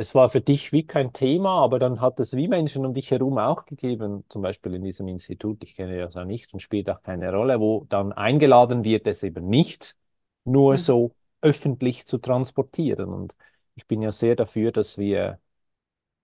Es 0.00 0.14
war 0.14 0.28
für 0.28 0.40
dich 0.40 0.70
wie 0.72 0.86
kein 0.86 1.12
Thema, 1.12 1.60
aber 1.62 1.78
dann 1.80 2.00
hat 2.00 2.20
es 2.20 2.36
wie 2.36 2.46
Menschen 2.48 2.86
um 2.86 2.94
dich 2.94 3.10
herum 3.10 3.36
auch 3.38 3.66
gegeben, 3.66 4.24
zum 4.28 4.42
Beispiel 4.42 4.74
in 4.74 4.84
diesem 4.84 5.08
Institut, 5.08 5.64
ich 5.64 5.74
kenne 5.74 5.98
das 5.98 6.16
auch 6.16 6.24
nicht 6.24 6.52
und 6.54 6.60
spielt 6.60 6.88
auch 6.88 7.02
keine 7.02 7.32
Rolle, 7.32 7.58
wo 7.58 7.84
dann 7.88 8.12
eingeladen 8.12 8.84
wird, 8.84 9.06
es 9.08 9.24
eben 9.24 9.48
nicht 9.48 9.96
nur 10.44 10.74
Mhm. 10.74 10.78
so 10.78 11.14
öffentlich 11.40 12.06
zu 12.06 12.18
transportieren. 12.18 13.08
Und 13.12 13.34
ich 13.74 13.86
bin 13.88 14.00
ja 14.02 14.12
sehr 14.12 14.36
dafür, 14.36 14.70
dass 14.72 14.98
wir 14.98 15.40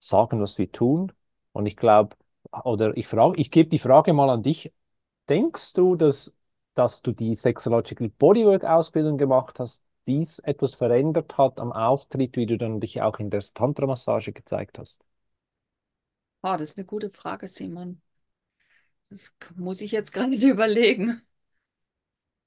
sagen, 0.01 0.41
was 0.41 0.59
wir 0.59 0.71
tun. 0.73 1.13
Und 1.53 1.67
ich 1.67 1.77
glaube, 1.77 2.17
oder 2.65 2.97
ich 2.97 3.07
frage, 3.09 3.41
ich 3.41 3.51
gebe 3.51 3.69
die 3.71 3.79
Frage 3.79 4.13
mal 4.13 4.31
an 4.31 4.43
dich. 4.43 4.73
Denkst 5.29 5.73
du, 5.75 5.97
dass, 5.97 6.37
dass 6.75 7.03
du 7.03 7.13
die 7.13 7.35
Sexological 7.37 8.09
Bodywork 8.11 8.65
Ausbildung 8.65 9.19
gemacht 9.19 9.61
hast, 9.61 9.83
dies 10.09 10.39
etwas 10.41 10.75
verändert 10.75 11.39
hat 11.39 11.61
am 11.61 11.73
Auftritt, 11.73 12.37
wie 12.37 12.47
du 12.47 12.59
dann 12.59 12.81
dich 12.81 13.03
auch 13.03 13.19
in 13.19 13.31
der 13.31 13.41
Tantra-Massage 13.41 14.33
gezeigt 14.33 14.79
hast? 14.79 15.05
Oh, 16.45 16.53
das 16.57 16.71
ist 16.71 16.79
eine 16.79 16.85
gute 16.87 17.11
Frage, 17.11 17.49
Simon. 17.49 18.01
Das 19.11 19.35
muss 19.57 19.81
ich 19.81 19.93
jetzt 19.93 20.13
gerade 20.13 20.35
überlegen. 20.49 21.23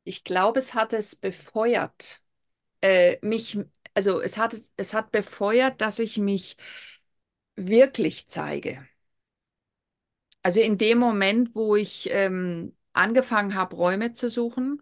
Ich 0.04 0.24
glaube, 0.24 0.60
es 0.60 0.74
hat 0.74 0.94
es 0.94 1.16
befeuert. 1.16 2.22
Äh, 2.82 3.18
mich, 3.26 3.60
also 3.94 4.22
es 4.22 4.38
hat, 4.38 4.56
es 4.78 4.94
hat 4.94 5.12
befeuert, 5.12 5.82
dass 5.82 6.00
ich 6.00 6.18
mich 6.18 6.58
wirklich 7.56 8.28
zeige. 8.30 8.88
Also 10.44 10.62
in 10.62 10.78
dem 10.78 10.98
Moment, 11.00 11.56
wo 11.56 11.76
ich 11.76 12.10
ähm, 12.12 12.76
angefangen 12.94 13.56
habe, 13.56 13.76
Räume 13.76 14.14
zu 14.14 14.30
suchen, 14.30 14.82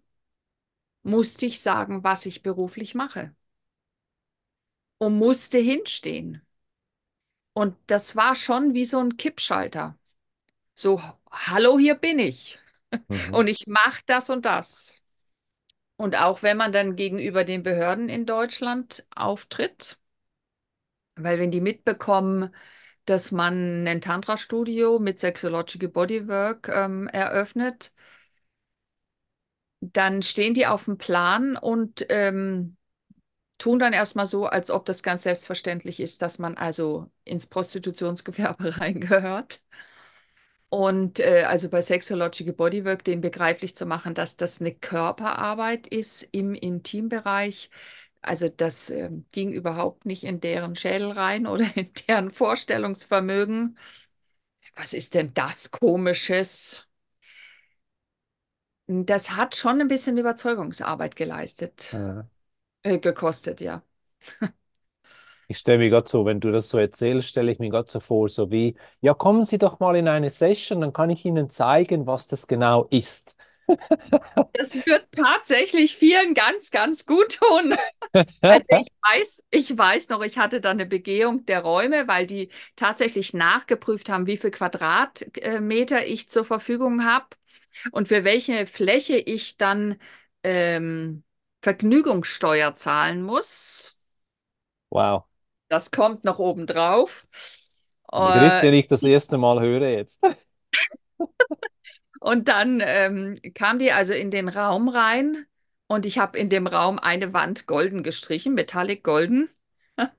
musste 1.06 1.46
ich 1.46 1.60
sagen, 1.60 2.04
was 2.04 2.26
ich 2.26 2.42
beruflich 2.42 2.94
mache 2.94 3.34
und 4.98 5.16
musste 5.16 5.58
hinstehen. 5.58 6.42
Und 7.52 7.76
das 7.86 8.16
war 8.16 8.34
schon 8.34 8.74
wie 8.74 8.84
so 8.84 8.98
ein 8.98 9.16
Kippschalter. 9.16 9.98
So, 10.74 11.00
hallo, 11.30 11.78
hier 11.78 11.94
bin 11.94 12.18
ich. 12.18 12.58
Mhm. 13.08 13.34
Und 13.34 13.46
ich 13.46 13.66
mache 13.66 14.02
das 14.06 14.30
und 14.30 14.44
das. 14.46 14.96
Und 15.96 16.16
auch 16.16 16.42
wenn 16.42 16.56
man 16.56 16.72
dann 16.72 16.96
gegenüber 16.96 17.44
den 17.44 17.62
Behörden 17.62 18.08
in 18.08 18.26
Deutschland 18.26 19.06
auftritt, 19.14 19.98
weil 21.14 21.38
wenn 21.38 21.50
die 21.50 21.60
mitbekommen, 21.60 22.54
dass 23.06 23.32
man 23.32 23.86
ein 23.86 24.00
Tantra-Studio 24.00 24.98
mit 24.98 25.18
Sexological 25.18 25.88
Bodywork 25.88 26.68
ähm, 26.68 27.08
eröffnet, 27.08 27.92
dann 29.80 30.22
stehen 30.22 30.54
die 30.54 30.66
auf 30.66 30.84
dem 30.86 30.98
Plan 30.98 31.56
und 31.56 32.06
ähm, 32.10 32.76
tun 33.58 33.78
dann 33.78 33.92
erstmal 33.94 34.26
so, 34.26 34.46
als 34.46 34.70
ob 34.70 34.86
das 34.86 35.02
ganz 35.02 35.24
selbstverständlich 35.24 36.00
ist, 36.00 36.22
dass 36.22 36.38
man 36.38 36.56
also 36.56 37.10
ins 37.24 37.46
Prostitutionsgewerbe 37.46 38.78
reingehört. 38.80 39.62
Und 40.68 41.20
äh, 41.20 41.44
also 41.46 41.68
bei 41.68 41.80
Sexological 41.80 42.52
Bodywork 42.52 43.04
den 43.04 43.20
begreiflich 43.20 43.76
zu 43.76 43.86
machen, 43.86 44.14
dass 44.14 44.36
das 44.36 44.60
eine 44.60 44.74
Körperarbeit 44.74 45.86
ist 45.86 46.22
im 46.32 46.54
Intimbereich. 46.54 47.70
Also 48.20 48.48
das 48.48 48.90
ähm, 48.90 49.26
ging 49.32 49.52
überhaupt 49.52 50.06
nicht 50.06 50.24
in 50.24 50.40
deren 50.40 50.74
Schädel 50.76 51.12
rein 51.12 51.46
oder 51.48 51.66
in 51.76 51.92
deren 52.08 52.32
Vorstellungsvermögen. 52.32 53.78
Was 54.76 54.92
ist 54.94 55.14
denn 55.14 55.34
das 55.34 55.70
Komisches? 55.72 56.85
Das 58.88 59.32
hat 59.36 59.54
schon 59.56 59.80
ein 59.80 59.88
bisschen 59.88 60.16
Überzeugungsarbeit 60.18 61.16
geleistet, 61.16 61.86
Ja. 61.92 62.28
äh, 62.84 62.98
gekostet, 63.00 63.60
ja. 63.62 63.82
Ich 65.48 65.58
stelle 65.58 65.78
mir 65.78 65.90
gerade 65.90 66.08
so, 66.08 66.24
wenn 66.26 66.40
du 66.40 66.50
das 66.50 66.68
so 66.68 66.78
erzählst, 66.78 67.28
stelle 67.28 67.52
ich 67.52 67.58
mir 67.60 67.70
gerade 67.70 67.90
so 67.90 68.00
vor, 68.00 68.28
so 68.28 68.50
wie, 68.50 68.76
ja, 69.00 69.14
kommen 69.14 69.44
Sie 69.44 69.58
doch 69.58 69.78
mal 69.78 69.94
in 69.96 70.08
eine 70.08 70.28
Session, 70.30 70.80
dann 70.80 70.92
kann 70.92 71.10
ich 71.10 71.24
Ihnen 71.24 71.50
zeigen, 71.50 72.06
was 72.06 72.26
das 72.26 72.46
genau 72.48 72.84
ist. 72.90 73.36
Das 74.52 74.74
wird 74.74 75.08
tatsächlich 75.12 75.96
vielen 75.96 76.34
ganz, 76.34 76.70
ganz 76.70 77.06
gut 77.06 77.36
tun. 77.38 77.74
Also 78.48 78.66
ich 78.76 78.88
weiß, 79.02 79.44
ich 79.50 79.78
weiß 79.78 80.08
noch, 80.10 80.22
ich 80.22 80.38
hatte 80.38 80.60
da 80.60 80.70
eine 80.72 80.86
Begehung 80.86 81.46
der 81.46 81.62
Räume, 81.62 82.08
weil 82.08 82.26
die 82.26 82.50
tatsächlich 82.76 83.34
nachgeprüft 83.34 84.08
haben, 84.10 84.26
wie 84.26 84.36
viel 84.38 84.50
Quadratmeter 84.52 86.06
ich 86.06 86.28
zur 86.30 86.44
Verfügung 86.44 87.04
habe 87.06 87.26
und 87.92 88.08
für 88.08 88.24
welche 88.24 88.66
Fläche 88.66 89.16
ich 89.18 89.58
dann 89.58 89.98
ähm, 90.44 91.24
Vergnügungssteuer 91.62 92.76
zahlen 92.76 93.22
muss. 93.22 93.98
Wow. 94.90 95.26
Das 95.68 95.90
kommt 95.90 96.24
noch 96.24 96.38
oben 96.38 96.66
drauf. 96.66 97.26
Ein 98.14 98.24
Begriff, 98.26 98.58
Äh, 98.60 98.60
den 98.60 98.74
ich 98.74 98.86
das 98.88 99.02
erste 99.02 99.38
Mal 99.38 99.60
höre 99.60 99.88
jetzt. 99.90 100.20
Und 102.26 102.48
dann 102.48 102.82
ähm, 102.84 103.40
kam 103.54 103.78
die 103.78 103.92
also 103.92 104.12
in 104.12 104.32
den 104.32 104.48
Raum 104.48 104.88
rein 104.88 105.46
und 105.86 106.04
ich 106.06 106.18
habe 106.18 106.36
in 106.36 106.50
dem 106.50 106.66
Raum 106.66 106.98
eine 106.98 107.32
Wand 107.32 107.68
golden 107.68 108.02
gestrichen, 108.02 108.54
metallic 108.54 109.04
golden. 109.04 109.48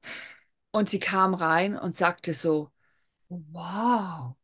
Und 0.71 0.89
sie 0.89 0.99
kam 0.99 1.33
rein 1.33 1.77
und 1.77 1.97
sagte 1.97 2.33
so, 2.33 2.71
wow. 3.29 4.35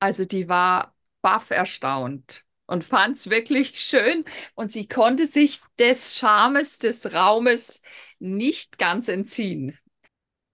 Also 0.00 0.24
die 0.24 0.48
war 0.48 0.96
baff 1.22 1.50
erstaunt 1.50 2.44
und 2.66 2.82
fand 2.82 3.16
es 3.16 3.30
wirklich 3.30 3.80
schön 3.80 4.24
und 4.54 4.72
sie 4.72 4.88
konnte 4.88 5.26
sich 5.26 5.60
des 5.78 6.16
Charmes 6.18 6.78
des 6.78 7.14
Raumes 7.14 7.82
nicht 8.18 8.78
ganz 8.78 9.06
entziehen. 9.08 9.78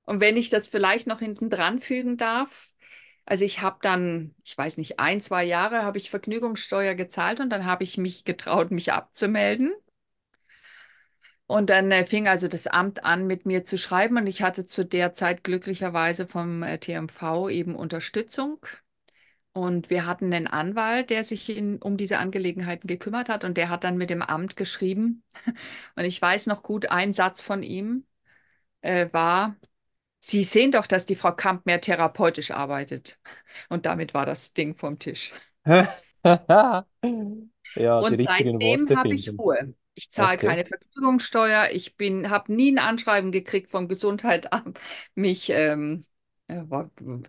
Und 0.04 0.20
wenn 0.20 0.36
ich 0.36 0.50
das 0.50 0.66
vielleicht 0.66 1.06
noch 1.06 1.20
hinten 1.20 1.50
dran 1.50 1.80
fügen 1.80 2.18
darf, 2.18 2.67
also 3.28 3.44
ich 3.44 3.60
habe 3.60 3.76
dann, 3.82 4.34
ich 4.42 4.56
weiß 4.56 4.78
nicht, 4.78 4.98
ein, 4.98 5.20
zwei 5.20 5.44
Jahre 5.44 5.82
habe 5.82 5.98
ich 5.98 6.08
Vergnügungssteuer 6.08 6.94
gezahlt 6.94 7.40
und 7.40 7.50
dann 7.50 7.66
habe 7.66 7.84
ich 7.84 7.98
mich 7.98 8.24
getraut, 8.24 8.70
mich 8.70 8.90
abzumelden. 8.92 9.74
Und 11.46 11.68
dann 11.68 11.90
äh, 11.90 12.06
fing 12.06 12.26
also 12.26 12.48
das 12.48 12.66
Amt 12.66 13.04
an, 13.04 13.26
mit 13.26 13.44
mir 13.44 13.64
zu 13.64 13.76
schreiben 13.76 14.16
und 14.16 14.26
ich 14.26 14.42
hatte 14.42 14.66
zu 14.66 14.82
der 14.84 15.12
Zeit 15.12 15.44
glücklicherweise 15.44 16.26
vom 16.26 16.62
äh, 16.62 16.78
TMV 16.78 17.50
eben 17.50 17.74
Unterstützung. 17.76 18.64
Und 19.52 19.90
wir 19.90 20.06
hatten 20.06 20.32
einen 20.32 20.46
Anwalt, 20.46 21.10
der 21.10 21.22
sich 21.22 21.50
in, 21.54 21.82
um 21.82 21.98
diese 21.98 22.18
Angelegenheiten 22.18 22.86
gekümmert 22.86 23.28
hat 23.28 23.44
und 23.44 23.58
der 23.58 23.68
hat 23.68 23.84
dann 23.84 23.98
mit 23.98 24.08
dem 24.08 24.22
Amt 24.22 24.56
geschrieben. 24.56 25.22
Und 25.96 26.04
ich 26.04 26.20
weiß 26.22 26.46
noch 26.46 26.62
gut, 26.62 26.90
ein 26.90 27.12
Satz 27.12 27.42
von 27.42 27.62
ihm 27.62 28.06
äh, 28.82 29.08
war, 29.12 29.56
Sie 30.28 30.44
sehen 30.44 30.72
doch, 30.72 30.86
dass 30.86 31.06
die 31.06 31.16
Frau 31.16 31.32
Kamp 31.32 31.66
mehr 31.66 31.80
therapeutisch 31.80 32.50
arbeitet. 32.52 33.18
Und 33.68 33.86
damit 33.86 34.14
war 34.14 34.26
das 34.26 34.52
Ding 34.54 34.76
vom 34.76 34.98
Tisch. 34.98 35.32
Ja, 37.74 37.98
Und 37.98 38.20
seitdem 38.20 38.94
habe 38.94 39.14
ich. 39.14 39.32
Ruhe. 39.38 39.70
Ich 39.94 40.10
zahle 40.10 40.38
Okay. 40.38 40.38
keine 40.38 40.64
Vergnügungssteuer. 40.64 41.70
Ich 41.72 41.96
bin, 41.96 42.30
habe 42.30 42.52
nie 42.54 42.70
ein 42.72 42.78
Anschreiben 42.78 43.32
gekriegt 43.32 43.70
vom 43.70 43.88
Gesundheitsamt, 43.88 44.78
mich 45.14 45.50
ähm, 45.50 46.04
äh, 46.46 46.62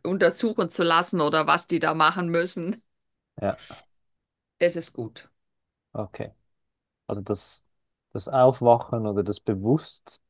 untersuchen 0.03 0.69
zu 0.69 0.83
lassen 0.83 1.21
oder 1.21 1.47
was 1.47 1.67
die 1.67 1.79
da 1.79 1.93
machen 1.95 2.29
müssen. 2.29 2.81
Ja, 3.41 3.59
Es 4.57 4.77
ist 4.77 4.93
gut. 4.93 5.29
okay. 5.93 6.31
Also 7.07 7.21
das, 7.21 7.65
das 8.13 8.27
Aufwachen 8.29 9.07
oder 9.07 9.23
das 9.23 9.39
Bewusst, 9.39 10.21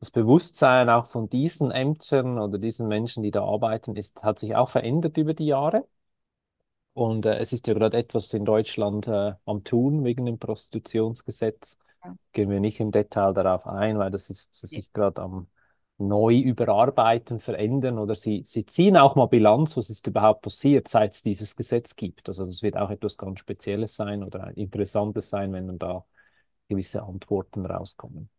das 0.00 0.10
Bewusstsein 0.10 0.88
auch 0.88 1.06
von 1.06 1.28
diesen 1.28 1.70
Ämtern 1.70 2.38
oder 2.38 2.58
diesen 2.58 2.88
Menschen, 2.88 3.22
die 3.22 3.30
da 3.30 3.44
arbeiten, 3.44 3.96
ist, 3.96 4.22
hat 4.22 4.38
sich 4.38 4.56
auch 4.56 4.68
verändert 4.70 5.16
über 5.18 5.34
die 5.34 5.46
Jahre. 5.46 5.86
Und 6.92 7.26
äh, 7.26 7.38
es 7.38 7.52
ist 7.52 7.66
ja 7.66 7.74
gerade 7.74 7.96
etwas 7.98 8.32
in 8.34 8.44
Deutschland 8.44 9.08
äh, 9.08 9.34
am 9.44 9.64
Tun 9.64 10.04
wegen 10.04 10.26
dem 10.26 10.38
Prostitutionsgesetz. 10.38 11.78
Ja. 12.04 12.16
Gehen 12.32 12.50
wir 12.50 12.60
nicht 12.60 12.80
im 12.80 12.90
Detail 12.92 13.32
darauf 13.34 13.66
ein, 13.66 13.98
weil 13.98 14.10
das 14.10 14.30
ist 14.30 14.62
das 14.62 14.72
Nee. 14.72 14.78
sich 14.78 14.92
gerade 14.92 15.22
am 15.22 15.48
neu 15.98 16.38
überarbeiten, 16.38 17.40
verändern 17.40 17.98
oder 17.98 18.14
sie, 18.14 18.42
sie 18.44 18.64
ziehen 18.64 18.96
auch 18.96 19.16
mal 19.16 19.26
Bilanz, 19.26 19.76
was 19.76 19.90
ist 19.90 20.06
überhaupt 20.06 20.42
passiert, 20.42 20.88
seit 20.88 21.12
es 21.12 21.22
dieses 21.22 21.56
Gesetz 21.56 21.94
gibt. 21.94 22.26
Also 22.28 22.46
das 22.46 22.62
wird 22.62 22.76
auch 22.76 22.90
etwas 22.90 23.18
ganz 23.18 23.40
Spezielles 23.40 23.96
sein 23.96 24.24
oder 24.24 24.56
Interessantes 24.56 25.28
sein, 25.28 25.52
wenn 25.52 25.66
dann 25.66 25.78
da 25.78 26.04
gewisse 26.68 27.02
Antworten 27.02 27.66
rauskommen. 27.66 28.30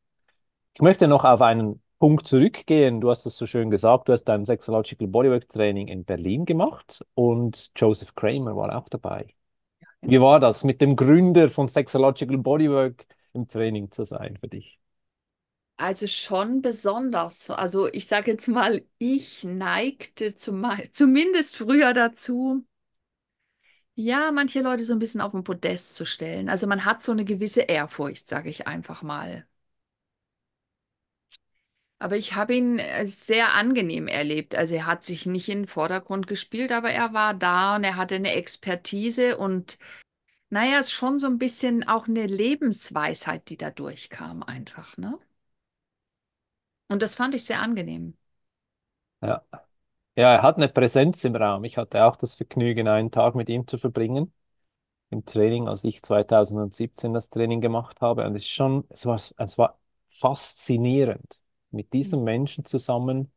Ich 0.74 0.82
möchte 0.82 1.08
noch 1.08 1.24
auf 1.26 1.42
einen 1.42 1.82
Punkt 2.00 2.28
zurückgehen. 2.28 3.02
Du 3.02 3.10
hast 3.10 3.26
das 3.26 3.38
so 3.38 3.46
schön 3.46 3.70
gesagt, 3.70 4.08
du 4.08 4.14
hast 4.14 4.24
dein 4.26 4.46
Sexological 4.46 5.08
Bodywork 5.08 5.48
Training 5.50 5.88
in 5.88 6.06
Berlin 6.06 6.46
gemacht 6.46 7.06
und 7.14 7.72
Joseph 7.76 8.16
Kramer 8.16 8.56
war 8.56 8.76
auch 8.78 8.90
dabei. 8.90 9.28
Wie 10.02 10.22
war 10.22 10.40
das 10.40 10.64
mit 10.64 10.82
dem 10.82 10.96
Gründer 10.96 11.50
von 11.50 11.68
Sexological 11.70 12.38
Bodywork 12.40 13.06
im 13.34 13.48
Training 13.48 13.92
zu 13.92 14.06
sein 14.06 14.38
für 14.38 14.48
dich? 14.50 14.80
Also 15.78 16.08
schon 16.08 16.62
besonders. 16.62 17.50
Also 17.50 17.88
ich 17.92 18.06
sage 18.08 18.32
jetzt 18.32 18.48
mal, 18.48 18.82
ich 19.00 19.44
neigte 19.44 20.36
zum, 20.36 20.66
zumindest 20.94 21.58
früher 21.58 21.94
dazu, 21.94 22.66
ja, 23.96 24.32
manche 24.32 24.62
Leute 24.62 24.84
so 24.86 24.94
ein 24.94 25.00
bisschen 25.00 25.22
auf 25.22 25.32
den 25.32 25.44
Podest 25.44 25.96
zu 25.96 26.06
stellen. 26.06 26.50
Also 26.50 26.68
man 26.68 26.86
hat 26.86 27.02
so 27.02 27.12
eine 27.12 27.26
gewisse 27.26 27.62
Ehrfurcht, 27.62 28.28
sage 28.28 28.50
ich 28.50 28.68
einfach 28.68 29.02
mal. 29.04 29.46
Aber 32.02 32.18
ich 32.18 32.34
habe 32.34 32.56
ihn 32.56 32.80
äh, 32.80 33.06
sehr 33.06 33.54
angenehm 33.54 34.08
erlebt. 34.08 34.56
Also 34.56 34.74
er 34.74 34.88
hat 34.88 35.04
sich 35.04 35.28
nicht 35.28 35.50
in 35.50 35.60
den 35.60 35.68
Vordergrund 35.68 36.26
gespielt, 36.26 36.72
aber 36.72 36.90
er 36.90 37.14
war 37.14 37.36
da 37.36 37.76
und 37.76 37.84
er 37.84 37.96
hatte 37.96 38.16
eine 38.16 38.34
Expertise 38.34 39.38
und 39.38 39.78
naja, 40.50 40.80
es 40.80 40.88
ist 40.88 40.94
schon 40.94 41.20
so 41.20 41.28
ein 41.28 41.38
bisschen 41.38 41.88
auch 41.88 42.08
eine 42.08 42.28
Lebensweisheit, 42.28 43.50
die 43.50 43.58
da 43.58 43.70
durchkam 43.72 44.44
einfach, 44.44 44.98
ne? 44.98 45.20
Und 46.90 47.02
das 47.02 47.16
fand 47.16 47.34
ich 47.36 47.46
sehr 47.46 47.62
angenehm. 47.62 48.16
Ja. 49.22 49.44
Ja, 50.18 50.34
er 50.36 50.44
hat 50.44 50.58
eine 50.58 50.70
Präsenz 50.70 51.24
im 51.26 51.36
Raum. 51.36 51.64
Ich 51.66 51.78
hatte 51.78 52.06
auch 52.06 52.18
das 52.18 52.36
Vergnügen, 52.36 52.88
einen 52.88 53.12
Tag 53.12 53.36
mit 53.36 53.50
ihm 53.50 53.68
zu 53.68 53.78
verbringen 53.80 54.34
im 55.12 55.26
Training, 55.26 55.68
als 55.70 55.84
ich 55.86 56.04
2017 56.04 57.14
das 57.14 57.30
Training 57.32 57.62
gemacht 57.62 58.02
habe. 58.02 58.26
Und 58.28 58.36
es 58.38 58.44
ist 58.44 58.52
schon, 58.52 58.86
es 58.90 59.06
war, 59.08 59.18
es 59.38 59.60
war 59.60 59.80
faszinierend, 60.10 61.41
mit 61.72 61.94
diesem 61.94 62.24
Menschen 62.24 62.66
zusammen 62.66 63.32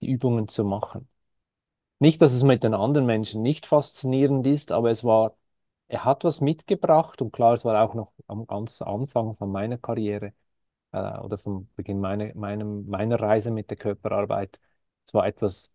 die 0.00 0.10
Übungen 0.10 0.48
zu 0.48 0.64
machen. 0.64 1.08
Nicht, 1.98 2.20
dass 2.22 2.32
es 2.32 2.42
mit 2.42 2.64
den 2.64 2.74
anderen 2.74 3.06
Menschen 3.06 3.42
nicht 3.42 3.66
faszinierend 3.66 4.46
ist, 4.46 4.72
aber 4.72 4.90
es 4.90 5.04
war, 5.04 5.36
er 5.88 6.04
hat 6.04 6.24
was 6.24 6.40
mitgebracht 6.40 7.22
und 7.22 7.32
klar, 7.32 7.54
es 7.54 7.64
war 7.64 7.82
auch 7.82 7.94
noch 7.94 8.12
am 8.26 8.46
ganz 8.46 8.82
Anfang 8.82 9.36
von 9.36 9.50
meiner 9.52 9.78
Karriere 9.78 10.34
äh, 10.92 11.18
oder 11.20 11.38
vom 11.38 11.68
Beginn 11.76 12.00
meiner, 12.00 12.34
meinem, 12.36 12.86
meiner 12.88 13.20
Reise 13.20 13.50
mit 13.50 13.70
der 13.70 13.76
Körperarbeit. 13.78 14.60
Es 15.06 15.14
war 15.14 15.26
etwas 15.26 15.74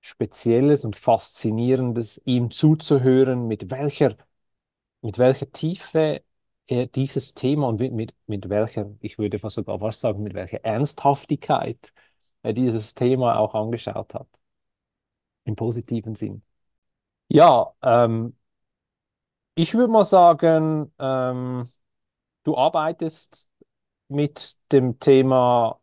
Spezielles 0.00 0.84
und 0.84 0.96
Faszinierendes, 0.96 2.22
ihm 2.24 2.50
zuzuhören, 2.50 3.48
mit 3.48 3.70
welcher, 3.70 4.16
mit 5.02 5.18
welcher 5.18 5.50
Tiefe 5.52 6.22
er 6.66 6.86
dieses 6.86 7.34
Thema 7.34 7.68
und 7.68 7.80
mit, 7.80 8.14
mit 8.26 8.48
welcher, 8.48 8.90
ich 9.00 9.18
würde 9.18 9.38
fast 9.38 9.56
sogar 9.56 9.80
was 9.80 10.00
sagen, 10.00 10.22
mit 10.22 10.34
welcher 10.34 10.64
Ernsthaftigkeit 10.64 11.92
er 12.42 12.52
dieses 12.52 12.94
Thema 12.94 13.38
auch 13.38 13.54
angeschaut 13.54 14.14
hat. 14.14 14.28
Im 15.44 15.56
positiven 15.56 16.14
Sinn. 16.14 16.42
Ja, 17.28 17.74
ähm, 17.82 18.36
ich 19.54 19.74
würde 19.74 19.92
mal 19.92 20.04
sagen, 20.04 20.92
ähm, 20.98 21.68
du 22.44 22.56
arbeitest 22.56 23.48
mit 24.08 24.58
dem 24.72 24.98
Thema 25.00 25.80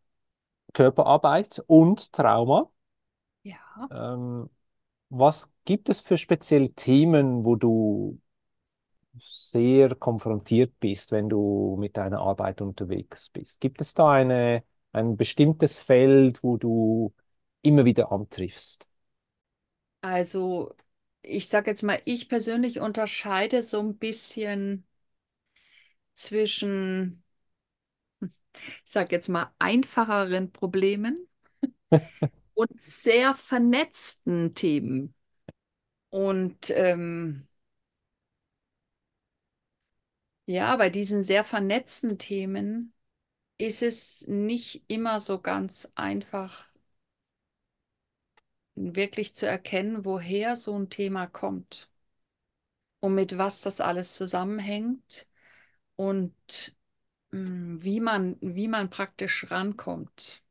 Körperarbeit 0.73 1.63
und 1.67 2.13
Trauma. 2.13 2.71
Ja. 3.43 3.57
Ähm, 3.91 4.49
was 5.09 5.51
gibt 5.65 5.89
es 5.89 6.01
für 6.01 6.17
spezielle 6.17 6.71
Themen, 6.71 7.45
wo 7.45 7.55
du 7.55 8.19
sehr 9.21 9.95
konfrontiert 9.95 10.79
bist, 10.79 11.11
wenn 11.11 11.29
du 11.29 11.75
mit 11.79 11.97
deiner 11.97 12.19
Arbeit 12.21 12.61
unterwegs 12.61 13.29
bist? 13.29 13.61
Gibt 13.61 13.81
es 13.81 13.93
da 13.93 14.11
eine, 14.11 14.63
ein 14.93 15.17
bestimmtes 15.17 15.79
Feld, 15.79 16.43
wo 16.43 16.57
du 16.57 17.13
immer 17.61 17.85
wieder 17.85 18.11
antriffst? 18.11 18.87
Also, 20.01 20.75
ich 21.21 21.47
sage 21.49 21.71
jetzt 21.71 21.83
mal, 21.83 22.01
ich 22.05 22.29
persönlich 22.29 22.79
unterscheide 22.79 23.63
so 23.63 23.79
ein 23.81 23.97
bisschen 23.97 24.85
zwischen, 26.13 27.23
ich 28.85 28.91
sage 28.91 29.15
jetzt 29.15 29.29
mal, 29.29 29.51
einfacheren 29.59 30.51
Problemen 30.51 31.27
und 32.53 32.81
sehr 32.81 33.35
vernetzten 33.35 34.53
Themen. 34.55 35.15
Und 36.11 36.71
ähm, 36.71 37.47
ja, 40.49 40.75
bei 40.77 40.89
diesen 40.89 41.21
sehr 41.21 41.43
vernetzten 41.43 42.17
Themen 42.17 42.91
ist 43.59 43.83
es 43.83 44.27
nicht 44.27 44.83
immer 44.87 45.19
so 45.19 45.39
ganz 45.41 45.91
einfach, 45.93 46.73
wirklich 48.73 49.35
zu 49.35 49.45
erkennen, 49.45 50.05
woher 50.05 50.55
so 50.55 50.75
ein 50.75 50.89
Thema 50.89 51.27
kommt 51.27 51.87
und 52.99 53.13
mit 53.13 53.37
was 53.37 53.61
das 53.61 53.79
alles 53.79 54.15
zusammenhängt 54.15 55.27
und 55.95 56.33
mh, 57.31 57.39
mm, 57.41 57.83
wie 57.83 57.99
man, 57.99 58.37
wie 58.41 58.67
man 58.67 58.89
praktisch 58.89 59.51
rankommt. 59.51 60.43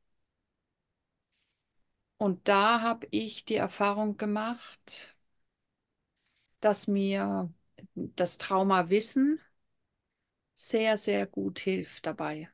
Und 2.18 2.46
da 2.48 2.82
habe 2.82 3.08
ich 3.11 3.44
die 3.46 3.56
Erfahrung 3.56 4.16
gemacht, 4.16 5.16
dass 6.61 6.87
mir 6.87 7.52
das 7.94 8.38
Traumawissen 8.38 9.40
sehr, 10.59 10.97
sehr 10.97 11.27
gut 11.27 11.61
hilft 11.61 12.05
dabei. 12.07 12.51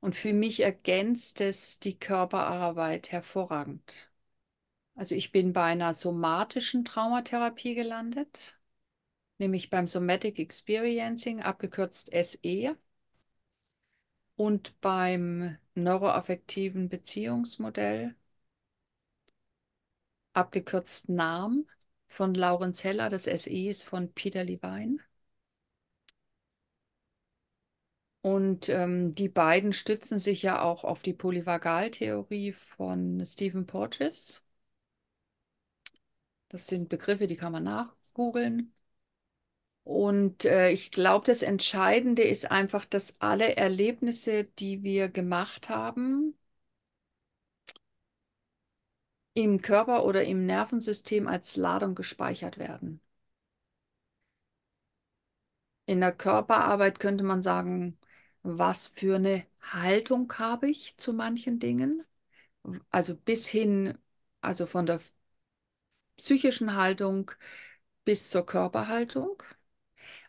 Und 0.00 0.16
für 0.16 0.32
mich 0.32 0.60
ergänzt 0.60 1.40
es 1.40 1.78
die 1.78 1.98
Körperarbeit 1.98 3.12
hervorragend. 3.12 4.10
Also 4.96 5.14
ich 5.14 5.32
bin 5.32 5.52
bei 5.52 5.64
einer 5.64 5.94
somatischen 5.94 6.84
Traumatherapie 6.84 7.74
gelandet, 7.74 8.58
nämlich 9.38 9.70
beim 9.70 9.86
Somatic 9.86 10.38
Experiencing, 10.38 11.40
abgekürzt 11.42 12.12
SE, 12.12 12.76
und 14.36 14.80
beim 14.80 15.58
neuroaffektiven 15.74 16.88
Beziehungsmodell, 16.88 18.16
abgekürzt 20.34 21.08
NAM, 21.08 21.66
von 22.08 22.34
Laurens 22.34 22.84
Heller. 22.84 23.08
Das 23.10 23.26
SE 23.26 23.68
ist 23.68 23.82
von 23.84 24.12
Peter 24.12 24.44
Levine. 24.44 24.98
Und 28.26 28.68
ähm, 28.70 29.12
die 29.12 29.28
beiden 29.28 29.72
stützen 29.72 30.18
sich 30.18 30.42
ja 30.42 30.60
auch 30.60 30.82
auf 30.82 31.00
die 31.00 31.12
Polyvagaltheorie 31.12 32.54
von 32.54 33.24
Stephen 33.24 33.66
Porges. 33.66 34.42
Das 36.48 36.66
sind 36.66 36.88
Begriffe, 36.88 37.28
die 37.28 37.36
kann 37.36 37.52
man 37.52 37.62
nachgoogeln. 37.62 38.72
Und 39.84 40.44
äh, 40.44 40.70
ich 40.70 40.90
glaube, 40.90 41.24
das 41.26 41.42
Entscheidende 41.42 42.22
ist 42.24 42.50
einfach, 42.50 42.84
dass 42.84 43.20
alle 43.20 43.56
Erlebnisse, 43.56 44.44
die 44.44 44.82
wir 44.82 45.08
gemacht 45.08 45.68
haben, 45.70 46.36
im 49.34 49.62
Körper 49.62 50.04
oder 50.04 50.24
im 50.24 50.46
Nervensystem 50.46 51.28
als 51.28 51.54
Ladung 51.56 51.94
gespeichert 51.94 52.58
werden. 52.58 53.00
In 55.86 56.00
der 56.00 56.12
Körperarbeit 56.12 57.00
könnte 57.00 57.24
man 57.24 57.42
sagen, 57.42 57.98
was 58.46 58.88
für 58.88 59.16
eine 59.16 59.46
Haltung 59.60 60.32
habe 60.38 60.68
ich 60.70 60.96
zu 60.98 61.12
manchen 61.12 61.58
Dingen? 61.58 62.04
Also 62.90 63.16
bis 63.16 63.48
hin, 63.48 63.98
also 64.42 64.66
von 64.66 64.86
der 64.86 65.00
psychischen 66.18 66.74
Haltung 66.76 67.30
bis 68.04 68.28
zur 68.30 68.44
Körperhaltung. 68.46 69.42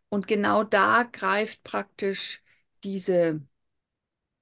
Und 0.10 0.28
genau 0.28 0.64
da 0.64 1.04
greift 1.04 1.64
praktisch 1.64 2.42
diese 2.84 3.42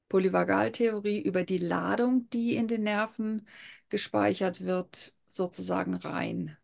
Polyvagaltheorie 0.09 1.21
über 1.21 1.43
die 1.43 1.57
Ladung, 1.59 2.27
die 2.31 2.55
in 2.55 2.67
den 2.67 2.81
Nerven 2.83 3.47
gespeichert 3.89 4.61
wird, 4.61 5.13
sozusagen 5.27 5.93
rein. 5.95 6.57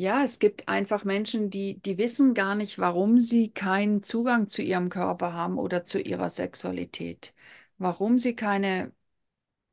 Ja, 0.00 0.22
es 0.22 0.38
gibt 0.38 0.68
einfach 0.68 1.04
Menschen, 1.04 1.50
die, 1.50 1.80
die 1.82 1.98
wissen 1.98 2.32
gar 2.32 2.54
nicht, 2.54 2.78
warum 2.78 3.18
sie 3.18 3.50
keinen 3.50 4.02
Zugang 4.04 4.48
zu 4.48 4.62
ihrem 4.62 4.90
Körper 4.90 5.32
haben 5.32 5.58
oder 5.58 5.82
zu 5.84 6.00
ihrer 6.00 6.30
Sexualität, 6.30 7.34
warum 7.78 8.16
sie 8.18 8.36
keine 8.36 8.92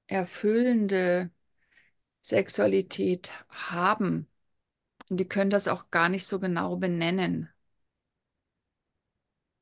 erfüllende 0.08 1.32
Sexualität 2.22 3.32
haben. 3.50 4.28
Und 5.10 5.20
die 5.20 5.28
können 5.28 5.52
das 5.52 5.68
auch 5.70 5.92
gar 5.92 6.10
nicht 6.10 6.26
so 6.28 6.40
genau 6.40 6.78
benennen. 6.78 7.50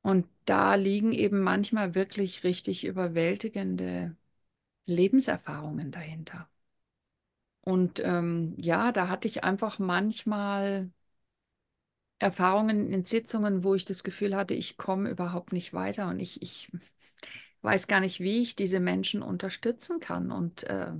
Und 0.02 0.26
da 0.44 0.74
liegen 0.76 1.10
eben 1.12 1.40
manchmal 1.40 1.94
wirklich 1.96 2.44
richtig 2.44 2.84
überwältigende 2.84 4.16
Lebenserfahrungen 4.86 5.90
dahinter. 5.92 6.48
Und 7.64 8.00
ähm, 8.04 8.54
ja, 8.58 8.92
da 8.92 9.08
hatte 9.08 9.26
ich 9.28 9.42
einfach 9.44 9.78
manchmal 9.78 10.90
Erfahrungen 12.18 12.90
in 12.92 13.04
Sitzungen, 13.04 13.62
wo 13.64 13.74
ich 13.76 13.84
das 13.84 14.02
Gefühl 14.04 14.34
hatte, 14.36 14.54
ich 14.54 14.76
komme 14.76 15.10
überhaupt 15.10 15.52
nicht 15.52 15.72
weiter 15.74 16.08
und 16.08 16.18
ich, 16.20 16.42
ich 16.42 16.70
weiß 17.62 17.86
gar 17.88 18.00
nicht, 18.00 18.20
wie 18.20 18.40
ich 18.42 18.56
diese 18.56 18.80
Menschen 18.80 19.22
unterstützen 19.22 20.00
kann. 20.00 20.30
Und 20.32 20.64
äh, 20.64 20.92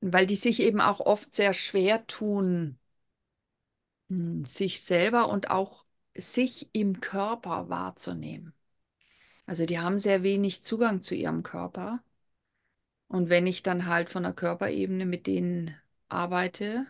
weil 0.00 0.26
die 0.26 0.36
sich 0.36 0.60
eben 0.60 0.80
auch 0.80 1.00
oft 1.00 1.34
sehr 1.34 1.52
schwer 1.52 2.06
tun, 2.06 2.78
hm, 4.08 4.44
sich 4.44 4.82
selber 4.82 5.28
und 5.28 5.50
auch 5.50 5.84
sich 6.16 6.68
im 6.72 7.00
Körper 7.00 7.68
wahrzunehmen. 7.68 8.54
Also 9.46 9.66
die 9.66 9.80
haben 9.80 9.98
sehr 9.98 10.22
wenig 10.24 10.64
Zugang 10.64 11.02
zu 11.02 11.14
ihrem 11.16 11.42
Körper. 11.44 12.02
Und 13.14 13.28
wenn 13.28 13.46
ich 13.46 13.62
dann 13.62 13.86
halt 13.86 14.10
von 14.10 14.24
der 14.24 14.32
Körperebene 14.32 15.06
mit 15.06 15.28
denen 15.28 15.72
arbeite, 16.08 16.84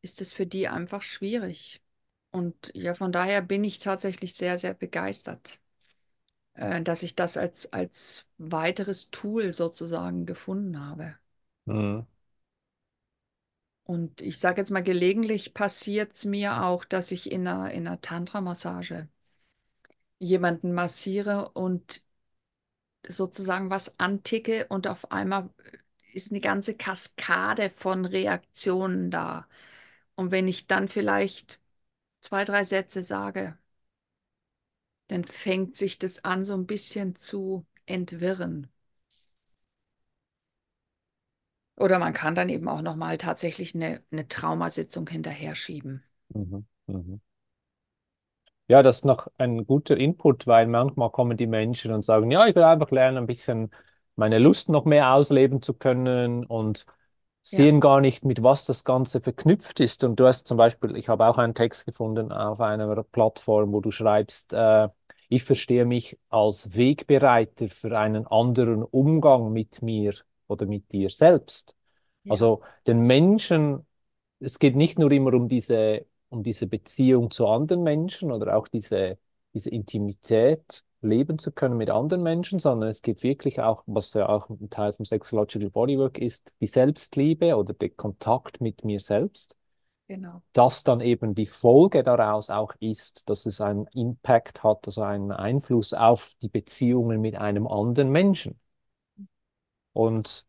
ist 0.00 0.20
es 0.20 0.32
für 0.32 0.46
die 0.46 0.68
einfach 0.68 1.02
schwierig. 1.02 1.82
Und 2.30 2.70
ja, 2.72 2.94
von 2.94 3.10
daher 3.10 3.42
bin 3.42 3.64
ich 3.64 3.80
tatsächlich 3.80 4.34
sehr, 4.34 4.60
sehr 4.60 4.74
begeistert, 4.74 5.58
äh, 6.52 6.80
dass 6.82 7.02
ich 7.02 7.16
das 7.16 7.36
als, 7.36 7.72
als 7.72 8.26
weiteres 8.38 9.10
Tool 9.10 9.52
sozusagen 9.52 10.24
gefunden 10.24 10.78
habe. 10.78 11.16
Mhm. 11.66 12.06
Und 13.82 14.20
ich 14.20 14.38
sage 14.38 14.60
jetzt 14.60 14.70
mal, 14.70 14.84
gelegentlich 14.84 15.52
passiert 15.52 16.12
es 16.12 16.24
mir 16.24 16.62
auch, 16.62 16.84
dass 16.84 17.10
ich 17.10 17.32
in 17.32 17.48
einer, 17.48 17.72
in 17.72 17.88
einer 17.88 18.00
Tantra-Massage 18.00 19.08
jemanden 20.20 20.72
massiere 20.72 21.48
und 21.54 22.03
sozusagen 23.08 23.70
was 23.70 23.98
anticke 24.00 24.66
und 24.68 24.86
auf 24.86 25.10
einmal 25.12 25.50
ist 26.12 26.30
eine 26.32 26.40
ganze 26.40 26.74
Kaskade 26.76 27.70
von 27.76 28.04
Reaktionen 28.06 29.10
da. 29.10 29.48
Und 30.16 30.30
wenn 30.32 30.48
ich 30.48 30.66
dann 30.68 30.88
vielleicht 30.88 31.60
zwei, 32.20 32.44
drei 32.44 32.64
Sätze 32.64 33.02
sage, 33.04 33.58
dann 35.08 35.24
fängt 35.24 35.74
sich 35.74 35.98
das 35.98 36.24
an, 36.24 36.44
so 36.44 36.52
ein 36.54 36.66
bisschen 36.66 37.16
zu 37.16 37.64
entwirren. 37.86 38.68
Oder 41.76 41.98
man 42.00 42.12
kann 42.12 42.34
dann 42.34 42.48
eben 42.48 42.66
auch 42.68 42.82
nochmal 42.82 43.16
tatsächlich 43.18 43.74
eine, 43.76 44.02
eine 44.10 44.26
Traumasitzung 44.28 45.06
hinterher 45.08 45.54
schieben. 45.54 46.02
Mhm. 46.34 46.66
Mhm. 46.86 47.20
Ja, 48.66 48.82
das 48.82 48.98
ist 48.98 49.04
noch 49.04 49.28
ein 49.36 49.66
guter 49.66 49.96
Input, 49.96 50.46
weil 50.46 50.66
manchmal 50.66 51.10
kommen 51.10 51.36
die 51.36 51.46
Menschen 51.46 51.92
und 51.92 52.02
sagen, 52.04 52.30
ja, 52.30 52.46
ich 52.46 52.54
will 52.54 52.62
einfach 52.62 52.90
lernen, 52.90 53.18
ein 53.18 53.26
bisschen 53.26 53.70
meine 54.16 54.38
Lust 54.38 54.70
noch 54.70 54.86
mehr 54.86 55.12
ausleben 55.12 55.60
zu 55.60 55.74
können 55.74 56.46
und 56.46 56.86
Ja, 57.50 57.68
sehen 57.68 57.78
gar 57.80 58.00
nicht, 58.00 58.24
mit 58.24 58.42
was 58.42 58.64
das 58.64 58.84
Ganze 58.84 59.20
verknüpft 59.20 59.80
ist. 59.80 60.02
Und 60.02 60.18
du 60.18 60.26
hast 60.26 60.48
zum 60.48 60.56
Beispiel, 60.56 60.96
ich 60.96 61.08
habe 61.10 61.26
auch 61.26 61.36
einen 61.36 61.54
Text 61.54 61.84
gefunden 61.84 62.32
auf 62.32 62.60
einer 62.60 63.02
Plattform, 63.02 63.70
wo 63.72 63.80
du 63.82 63.90
schreibst, 63.90 64.54
äh, 64.54 64.88
ich 65.28 65.44
verstehe 65.44 65.84
mich 65.84 66.18
als 66.30 66.74
Wegbereiter 66.74 67.68
für 67.68 67.98
einen 67.98 68.26
anderen 68.26 68.82
Umgang 68.82 69.52
mit 69.52 69.82
mir 69.82 70.14
oder 70.48 70.64
mit 70.66 70.90
dir 70.90 71.10
selbst. 71.10 71.76
ja, 72.24 72.34
Also 72.34 72.62
den 72.86 73.00
Menschen, 73.02 73.86
es 74.40 74.58
geht 74.58 74.76
nicht 74.76 74.98
nur 74.98 75.12
immer 75.12 75.34
um 75.34 75.48
diese, 75.48 76.06
um 76.34 76.42
diese 76.42 76.66
Beziehung 76.66 77.30
zu 77.30 77.46
anderen 77.46 77.82
Menschen 77.82 78.32
oder 78.32 78.56
auch 78.56 78.68
diese, 78.68 79.18
diese 79.54 79.70
Intimität 79.70 80.84
leben 81.00 81.38
zu 81.38 81.52
können 81.52 81.76
mit 81.76 81.90
anderen 81.90 82.22
Menschen, 82.22 82.58
sondern 82.58 82.88
es 82.88 83.02
geht 83.02 83.22
wirklich 83.22 83.60
auch, 83.60 83.84
was 83.86 84.12
ja 84.14 84.28
auch 84.28 84.48
ein 84.48 84.70
Teil 84.70 84.92
vom 84.92 85.04
Sexological 85.04 85.70
Bodywork 85.70 86.18
ist, 86.18 86.54
die 86.60 86.66
Selbstliebe 86.66 87.56
oder 87.56 87.74
der 87.74 87.90
Kontakt 87.90 88.60
mit 88.60 88.84
mir 88.84 89.00
selbst, 89.00 89.56
genau. 90.08 90.42
dass 90.52 90.82
dann 90.82 91.00
eben 91.00 91.34
die 91.34 91.46
Folge 91.46 92.02
daraus 92.02 92.50
auch 92.50 92.72
ist, 92.80 93.28
dass 93.28 93.46
es 93.46 93.60
einen 93.60 93.86
Impact 93.88 94.62
hat, 94.62 94.86
also 94.86 95.02
einen 95.02 95.30
Einfluss 95.30 95.92
auf 95.92 96.32
die 96.42 96.48
Beziehungen 96.48 97.20
mit 97.20 97.36
einem 97.36 97.66
anderen 97.66 98.10
Menschen. 98.10 98.58
Und 99.92 100.46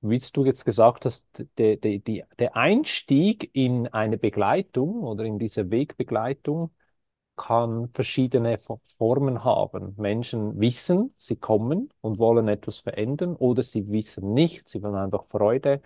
wie 0.00 0.18
du 0.32 0.44
jetzt 0.44 0.64
gesagt 0.64 1.04
hast, 1.04 1.26
der, 1.58 1.76
der, 1.76 1.98
der 2.38 2.56
Einstieg 2.56 3.50
in 3.54 3.88
eine 3.88 4.18
Begleitung 4.18 5.02
oder 5.02 5.24
in 5.24 5.38
diese 5.38 5.70
Wegbegleitung 5.70 6.70
kann 7.36 7.90
verschiedene 7.92 8.58
Fo- 8.58 8.80
Formen 8.98 9.44
haben. 9.44 9.94
Menschen 9.98 10.60
wissen, 10.60 11.14
sie 11.18 11.36
kommen 11.36 11.90
und 12.02 12.18
wollen 12.18 12.48
etwas 12.48 12.80
verändern 12.80 13.36
oder 13.36 13.62
sie 13.62 13.88
wissen 13.90 14.34
nicht, 14.34 14.68
sie 14.68 14.82
wollen 14.82 14.96
einfach 14.96 15.24
Freude 15.24 15.82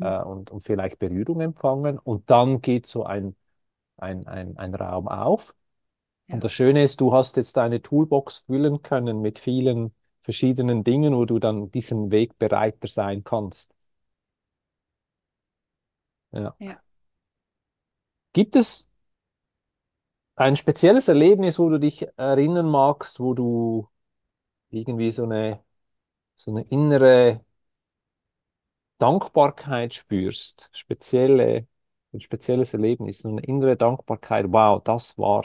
äh, 0.00 0.20
und, 0.22 0.50
und 0.50 0.62
vielleicht 0.62 0.98
Berührung 0.98 1.40
empfangen 1.40 1.98
und 1.98 2.30
dann 2.30 2.60
geht 2.62 2.86
so 2.86 3.04
ein, 3.04 3.36
ein, 3.98 4.26
ein, 4.28 4.56
ein 4.58 4.74
Raum 4.74 5.08
auf. 5.08 5.54
Und 6.30 6.42
Ja, 6.42 6.44
das 6.44 6.52
Schöne 6.52 6.82
ist, 6.84 7.00
du 7.00 7.12
hast 7.12 7.36
jetzt 7.36 7.56
deine 7.56 7.82
Toolbox 7.82 8.40
füllen 8.46 8.82
können 8.82 9.22
mit 9.22 9.38
vielen 9.38 9.94
verschiedenen 10.26 10.82
Dingen, 10.84 11.14
wo 11.16 11.24
du 11.24 11.38
dann 11.38 11.70
diesen 11.70 12.10
Wegbereiter 12.10 12.88
sein 12.88 13.22
kannst. 13.24 13.72
Ja. 16.32 16.54
ja. 16.58 16.82
Gibt 18.32 18.56
es 18.56 18.88
ein 20.36 20.56
spezielles 20.56 21.08
Erlebnis, 21.08 21.58
wo 21.58 21.68
du 21.68 21.78
dich 21.78 22.06
erinnern 22.16 22.68
magst, 22.70 23.20
wo 23.20 23.34
du 23.34 23.88
irgendwie 24.70 25.10
so 25.10 25.24
eine, 25.24 25.62
so 26.36 26.50
eine 26.52 26.62
innere 26.64 27.44
Dankbarkeit 28.98 29.94
spürst? 29.94 30.70
Spezielle, 30.72 31.66
ein 32.12 32.20
spezielles 32.20 32.72
Erlebnis, 32.74 33.18
so 33.20 33.28
eine 33.28 33.42
innere 33.42 33.76
Dankbarkeit. 33.76 34.46
Wow, 34.48 34.82
das 34.82 35.16
war, 35.18 35.44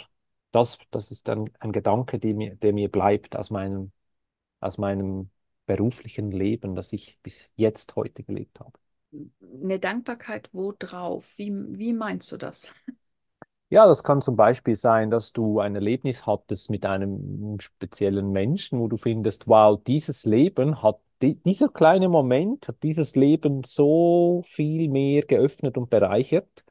das, 0.52 0.80
das 0.92 1.12
ist 1.12 1.30
ein, 1.30 1.50
ein 1.60 1.72
Gedanke, 1.72 2.20
der 2.20 2.34
mir, 2.34 2.56
der 2.56 2.74
mir 2.74 2.90
bleibt 2.90 3.36
aus 3.36 3.50
meinem, 3.50 3.92
aus 4.62 4.78
meinem 4.78 5.30
beruflichen 5.66 6.32
Leben, 6.32 6.76
das 6.76 6.94
ich 6.94 7.20
bis 7.22 7.50
jetzt 7.56 7.96
heute 7.96 8.24
gelebt 8.24 8.60
habe. 8.60 8.74
Eine 9.64 9.80
Dankbarkeit 9.80 10.50
wo 10.54 10.74
drauf? 10.78 11.34
Wie, 11.38 11.52
wie 11.78 11.94
meinst 11.94 12.32
du 12.32 12.38
das? 12.38 12.74
Ja, 13.70 13.88
das 13.88 14.04
kann 14.04 14.22
zum 14.22 14.36
Beispiel 14.36 14.76
sein, 14.76 15.10
dass 15.10 15.32
du 15.32 15.60
ein 15.62 15.76
Erlebnis 15.76 16.26
hattest 16.26 16.70
mit 16.70 16.86
einem 16.86 17.58
speziellen 17.62 18.32
Menschen, 18.32 18.80
wo 18.80 18.90
du 18.90 18.98
findest, 18.98 19.48
wow, 19.48 19.82
dieses 19.82 20.26
Leben 20.26 20.82
hat, 20.84 21.00
di 21.22 21.36
dieser 21.36 21.70
kleine 21.70 22.10
Moment 22.10 22.68
hat 22.68 22.84
dieses 22.84 23.16
Leben 23.16 23.64
so 23.64 24.42
viel 24.46 24.90
mehr 24.90 25.22
geöffnet 25.24 25.78
und 25.78 25.90
bereichert. 25.90 26.66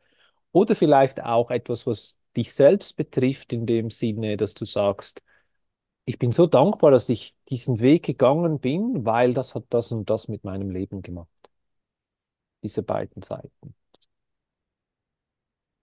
Oder 0.52 0.74
vielleicht 0.74 1.22
auch 1.22 1.50
etwas, 1.50 1.86
was 1.86 2.18
dich 2.36 2.52
selbst 2.52 2.96
betrifft, 2.96 3.52
in 3.52 3.66
dem 3.66 3.90
Sinne, 3.90 4.36
dass 4.36 4.54
du 4.54 4.66
sagst, 4.66 5.22
ich 6.04 6.18
bin 6.18 6.32
so 6.32 6.46
dankbar, 6.46 6.90
dass 6.90 7.08
ich 7.08 7.34
diesen 7.48 7.80
Weg 7.80 8.04
gegangen 8.04 8.60
bin, 8.60 9.04
weil 9.06 9.34
das 9.34 9.54
hat 9.54 9.64
das 9.70 9.92
und 9.92 10.10
das 10.10 10.28
mit 10.28 10.44
meinem 10.44 10.70
Leben 10.70 11.02
gemacht. 11.02 11.28
Diese 12.62 12.82
beiden 12.82 13.20
Seiten. 13.22 13.74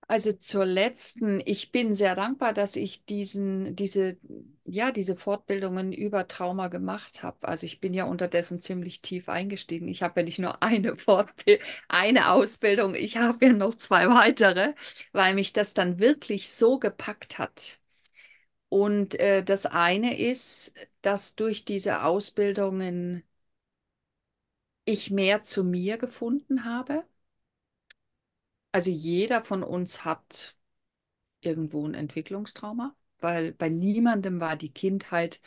Also 0.10 0.32
zur 0.32 0.66
letzten, 0.66 1.42
ich 1.46 1.72
bin 1.74 1.94
sehr 1.94 2.16
dankbar, 2.16 2.54
dass 2.54 2.78
ich 2.78 3.04
diesen, 3.06 3.76
diese, 3.76 4.18
ja, 4.64 4.92
diese 4.94 5.18
Fortbildungen 5.18 5.92
über 5.92 6.28
Trauma 6.30 6.70
gemacht 6.70 7.24
habe. 7.24 7.46
Also 7.48 7.66
ich 7.66 7.82
bin 7.82 7.94
ja 7.94 8.06
unterdessen 8.06 8.62
ziemlich 8.62 9.02
tief 9.02 9.28
eingestiegen. 9.28 9.88
Ich 9.90 10.04
habe 10.04 10.22
ja 10.22 10.24
nicht 10.26 10.40
nur 10.40 10.64
eine 10.64 10.96
Fortbildung, 10.98 11.66
eine 11.90 12.32
Ausbildung, 12.32 12.96
ich 12.96 13.18
habe 13.18 13.48
ja 13.48 13.54
noch 13.54 13.76
zwei 13.76 14.08
weitere, 14.10 14.74
weil 15.12 15.34
mich 15.36 15.52
das 15.52 15.74
dann 15.74 16.00
wirklich 16.00 16.50
so 16.52 16.80
gepackt 16.80 17.38
hat. 17.38 17.80
Und 18.70 19.16
äh, 19.20 19.44
das 19.44 19.66
eine 19.66 20.18
ist, 20.20 20.74
dass 21.02 21.36
durch 21.36 21.66
diese 21.66 22.04
Ausbildungen 22.04 23.24
ich 24.86 25.12
mehr 25.12 25.44
zu 25.44 25.64
mir 25.64 26.00
gefunden 26.00 26.66
habe. 26.66 27.04
Also 28.72 28.92
jeder 28.92 29.44
von 29.46 29.64
uns 29.64 30.06
hat 30.06 30.56
irgendwo 31.42 31.88
ein 31.88 31.94
Entwicklungstrauma, 31.96 32.96
weil 33.20 33.54
bei 33.54 33.70
niemandem 33.70 34.40
war 34.42 34.56
die 34.58 34.74
Kindheit 34.74 35.42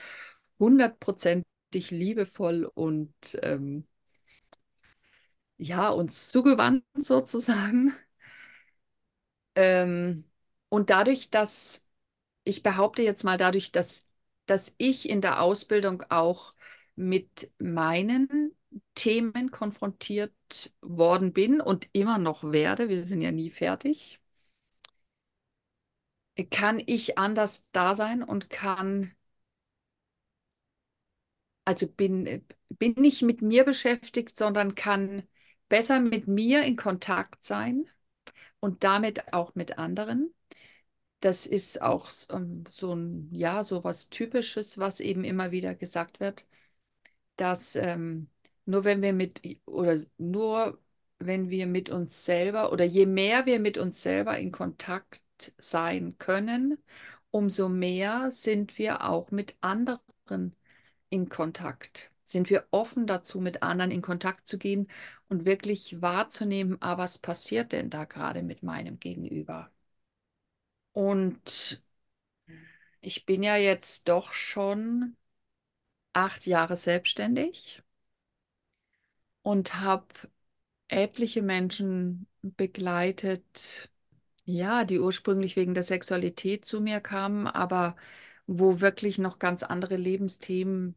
hundertprozentig 0.60 1.46
liebevoll 1.90 2.66
und 2.74 3.14
ähm, 3.42 3.86
ja, 5.58 5.90
uns 5.90 6.28
zugewandt 6.28 6.84
sozusagen. 6.98 7.94
Ähm, 9.54 10.24
und 10.68 10.90
dadurch, 10.90 11.30
dass 11.30 11.86
ich 12.44 12.62
behaupte 12.62 13.02
jetzt 13.02 13.24
mal 13.24 13.36
dadurch, 13.38 13.72
dass, 13.72 14.02
dass 14.46 14.74
ich 14.78 15.08
in 15.08 15.20
der 15.20 15.40
Ausbildung 15.42 16.02
auch 16.10 16.54
mit 16.96 17.52
meinen 17.58 18.54
Themen 18.94 19.50
konfrontiert 19.50 20.32
worden 20.80 21.32
bin 21.32 21.60
und 21.60 21.88
immer 21.92 22.18
noch 22.18 22.44
werde, 22.52 22.88
wir 22.88 23.04
sind 23.04 23.20
ja 23.22 23.32
nie 23.32 23.50
fertig, 23.50 24.20
kann 26.50 26.82
ich 26.84 27.18
anders 27.18 27.68
da 27.72 27.94
sein 27.94 28.22
und 28.24 28.50
kann, 28.50 29.12
also 31.64 31.86
bin, 31.88 32.46
bin 32.68 32.94
nicht 32.96 33.22
mit 33.22 33.42
mir 33.42 33.64
beschäftigt, 33.64 34.36
sondern 34.36 34.74
kann 34.74 35.24
besser 35.68 36.00
mit 36.00 36.26
mir 36.28 36.62
in 36.64 36.76
Kontakt 36.76 37.44
sein 37.44 37.86
und 38.60 38.84
damit 38.84 39.32
auch 39.34 39.54
mit 39.54 39.78
anderen. 39.78 40.34
Das 41.20 41.46
ist 41.46 41.82
auch 41.82 42.10
ähm, 42.30 42.64
so 42.68 42.94
ein, 42.94 43.28
ja, 43.32 43.62
so 43.64 43.84
was 43.84 44.08
Typisches, 44.08 44.78
was 44.78 45.00
eben 45.00 45.24
immer 45.24 45.50
wieder 45.50 45.74
gesagt 45.74 46.20
wird, 46.20 46.46
dass 47.36 47.76
ähm, 47.76 48.30
nur 48.66 48.84
wenn 48.84 49.02
wir 49.02 49.12
mit, 49.12 49.42
oder 49.66 49.98
nur 50.18 50.80
wenn 51.18 51.50
wir 51.50 51.66
mit 51.66 51.90
uns 51.90 52.24
selber, 52.24 52.72
oder 52.72 52.84
je 52.84 53.06
mehr 53.06 53.46
wir 53.46 53.60
mit 53.60 53.78
uns 53.78 54.02
selber 54.02 54.38
in 54.38 54.52
Kontakt 54.52 55.22
Kontakt 55.40 55.54
sein 55.58 56.18
können, 56.18 56.78
umso 57.30 57.68
mehr 57.68 58.30
sind 58.32 58.78
wir 58.78 59.04
auch 59.08 59.30
mit 59.30 59.56
anderen 59.62 60.54
in 61.10 61.28
Kontakt. 61.28 62.12
Sind 62.24 62.50
wir 62.50 62.66
offen 62.70 63.06
dazu, 63.06 63.40
mit 63.40 63.62
anderen 63.62 63.90
in 63.90 64.02
Kontakt 64.02 64.46
zu 64.46 64.58
gehen 64.58 64.88
und 65.28 65.44
wirklich 65.46 66.00
wahrzunehmen, 66.02 66.76
ah, 66.80 66.98
was 66.98 67.18
passiert 67.18 67.72
denn 67.72 67.90
da 67.90 68.04
gerade 68.04 68.42
mit 68.42 68.62
meinem 68.62 68.98
Gegenüber? 69.00 69.70
Und 70.92 71.82
ich 73.00 73.26
bin 73.26 73.42
ja 73.42 73.56
jetzt 73.56 74.08
doch 74.08 74.32
schon 74.32 75.16
acht 76.12 76.46
Jahre 76.46 76.76
selbstständig 76.76 77.82
und 79.42 79.80
habe 79.80 80.06
etliche 80.88 81.42
Menschen 81.42 82.26
begleitet, 82.42 83.90
ja, 84.44 84.84
die 84.84 85.00
ursprünglich 85.00 85.56
wegen 85.56 85.74
der 85.74 85.84
Sexualität 85.84 86.64
zu 86.64 86.80
mir 86.80 87.00
kamen, 87.00 87.46
aber 87.48 87.96
wo 88.46 88.80
wirklich 88.80 89.18
noch 89.18 89.38
ganz 89.38 89.62
andere 89.64 89.96
Lebensthemen 89.96 90.96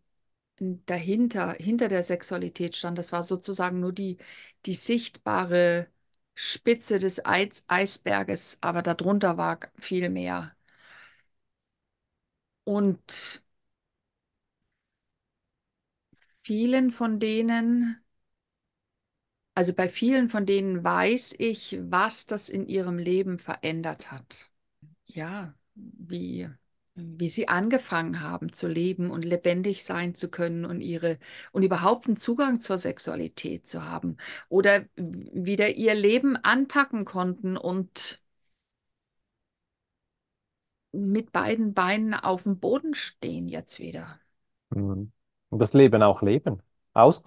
dahinter, 0.60 1.54
hinter 1.54 1.90
der 1.90 2.04
Sexualität 2.04 2.76
stand. 2.76 2.98
Das 2.98 3.12
war 3.12 3.24
sozusagen 3.24 3.80
nur 3.80 3.94
die, 3.94 4.18
die 4.66 4.74
sichtbare 4.76 5.88
Spitze 6.36 7.00
des 7.00 7.26
Eis 7.26 7.64
Eisberges, 7.68 8.60
aber 8.62 8.82
darunter 8.84 9.38
war 9.38 9.60
viel 9.80 10.10
mehr. 10.12 10.56
Und 12.66 13.42
vielen 16.44 16.92
von 16.92 17.20
denen, 17.20 17.98
also 19.56 19.74
bei 19.74 19.88
vielen 19.90 20.30
von 20.30 20.46
denen 20.46 20.84
weiß 20.84 21.36
ich, 21.40 21.78
was 21.82 22.26
das 22.26 22.50
in 22.50 22.68
ihrem 22.68 22.98
Leben 22.98 23.40
verändert 23.40 24.12
hat. 24.12 24.50
Ja, 25.06 25.56
wie, 25.76 26.50
wie 26.96 27.30
sie 27.30 27.48
angefangen 27.48 28.22
haben 28.22 28.54
zu 28.54 28.68
leben 28.68 29.10
und 29.12 29.26
lebendig 29.26 29.84
sein 29.86 30.16
zu 30.16 30.30
können 30.30 30.66
und 30.66 30.82
ihre 30.82 31.18
und 31.52 31.64
überhaupt 31.64 32.08
einen 32.08 32.18
Zugang 32.18 32.60
zur 32.60 32.78
Sexualität 32.78 33.68
zu 33.68 33.84
haben 33.86 34.18
oder 34.50 34.86
wieder 34.98 35.70
ihr 35.76 35.96
Leben 35.96 36.38
anpacken 36.38 37.06
konnten 37.06 37.58
und 37.58 38.22
mit 40.94 41.32
beiden 41.34 41.74
Beinen 41.74 42.14
auf 42.14 42.44
dem 42.44 42.60
Boden 42.60 42.94
stehen 42.96 43.48
jetzt 43.50 43.80
wieder. 43.80 44.20
Mhm. 44.70 45.12
Und 45.50 45.60
das 45.60 45.74
Leben 45.74 46.02
auch 46.04 46.22
leben, 46.22 46.62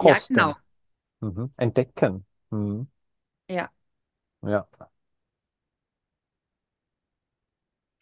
Ja, 0.00 0.18
auskosten, 0.18 0.26
genau. 0.29 0.57
mhm. 1.20 1.52
Entdecken. 1.59 2.26
Mhm. 2.50 2.88
Ja. 3.48 3.70
Ja. 4.42 4.66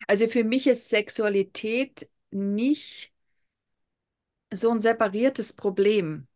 Also 0.06 0.28
für 0.28 0.44
mich 0.44 0.66
ist 0.66 0.88
Sexualität 0.90 2.08
nicht 2.30 3.12
so 4.52 4.70
ein 4.70 4.80
separiertes 4.80 5.52
Problem. 5.52 6.26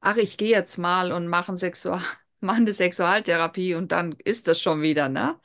Ach, 0.00 0.16
ich 0.16 0.36
gehe 0.36 0.50
jetzt 0.50 0.76
mal 0.78 1.12
und 1.12 1.26
mache 1.28 1.56
Sexual 1.56 2.00
mache 2.40 2.56
eine 2.58 2.72
Sexualtherapie 2.72 3.74
und 3.74 3.90
dann 3.92 4.12
ist 4.24 4.48
das 4.48 4.60
schon 4.60 4.82
wieder, 4.82 5.08
ne? 5.08 5.40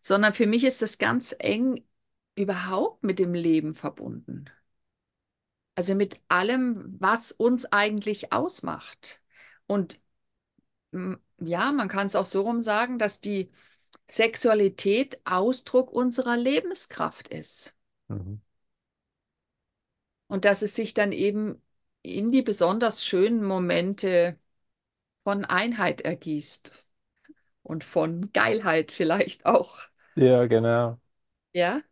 Sondern 0.00 0.34
für 0.34 0.46
mich 0.46 0.64
ist 0.64 0.82
das 0.82 0.98
ganz 0.98 1.34
eng 1.38 1.84
überhaupt 2.36 3.02
mit 3.04 3.18
dem 3.18 3.34
Leben 3.34 3.74
verbunden. 3.74 4.46
Also 5.74 5.94
mit 5.94 6.20
allem, 6.28 6.96
was 7.00 7.32
uns 7.32 7.64
eigentlich 7.66 8.32
ausmacht. 8.32 9.20
Und 9.66 10.00
ja, 11.40 11.72
man 11.72 11.88
kann 11.88 12.06
es 12.06 12.16
auch 12.16 12.24
so 12.26 12.42
rum 12.42 12.62
sagen, 12.62 12.98
dass 12.98 13.20
die 13.20 13.50
Sexualität 14.10 15.20
Ausdruck 15.24 15.92
unserer 15.92 16.36
Lebenskraft 16.36 17.28
ist. 17.28 17.76
Mhm. 18.08 18.40
Und 20.26 20.44
dass 20.44 20.62
es 20.62 20.74
sich 20.74 20.94
dann 20.94 21.12
eben 21.12 21.62
in 22.02 22.30
die 22.30 22.42
besonders 22.42 23.04
schönen 23.04 23.44
Momente 23.44 24.38
von 25.24 25.44
Einheit 25.44 26.02
ergießt 26.02 26.86
und 27.62 27.84
von 27.84 28.32
Geilheit 28.32 28.92
vielleicht 28.92 29.46
auch. 29.46 29.80
Ja, 30.16 30.46
genau. 30.46 31.00
Ja, 31.52 31.82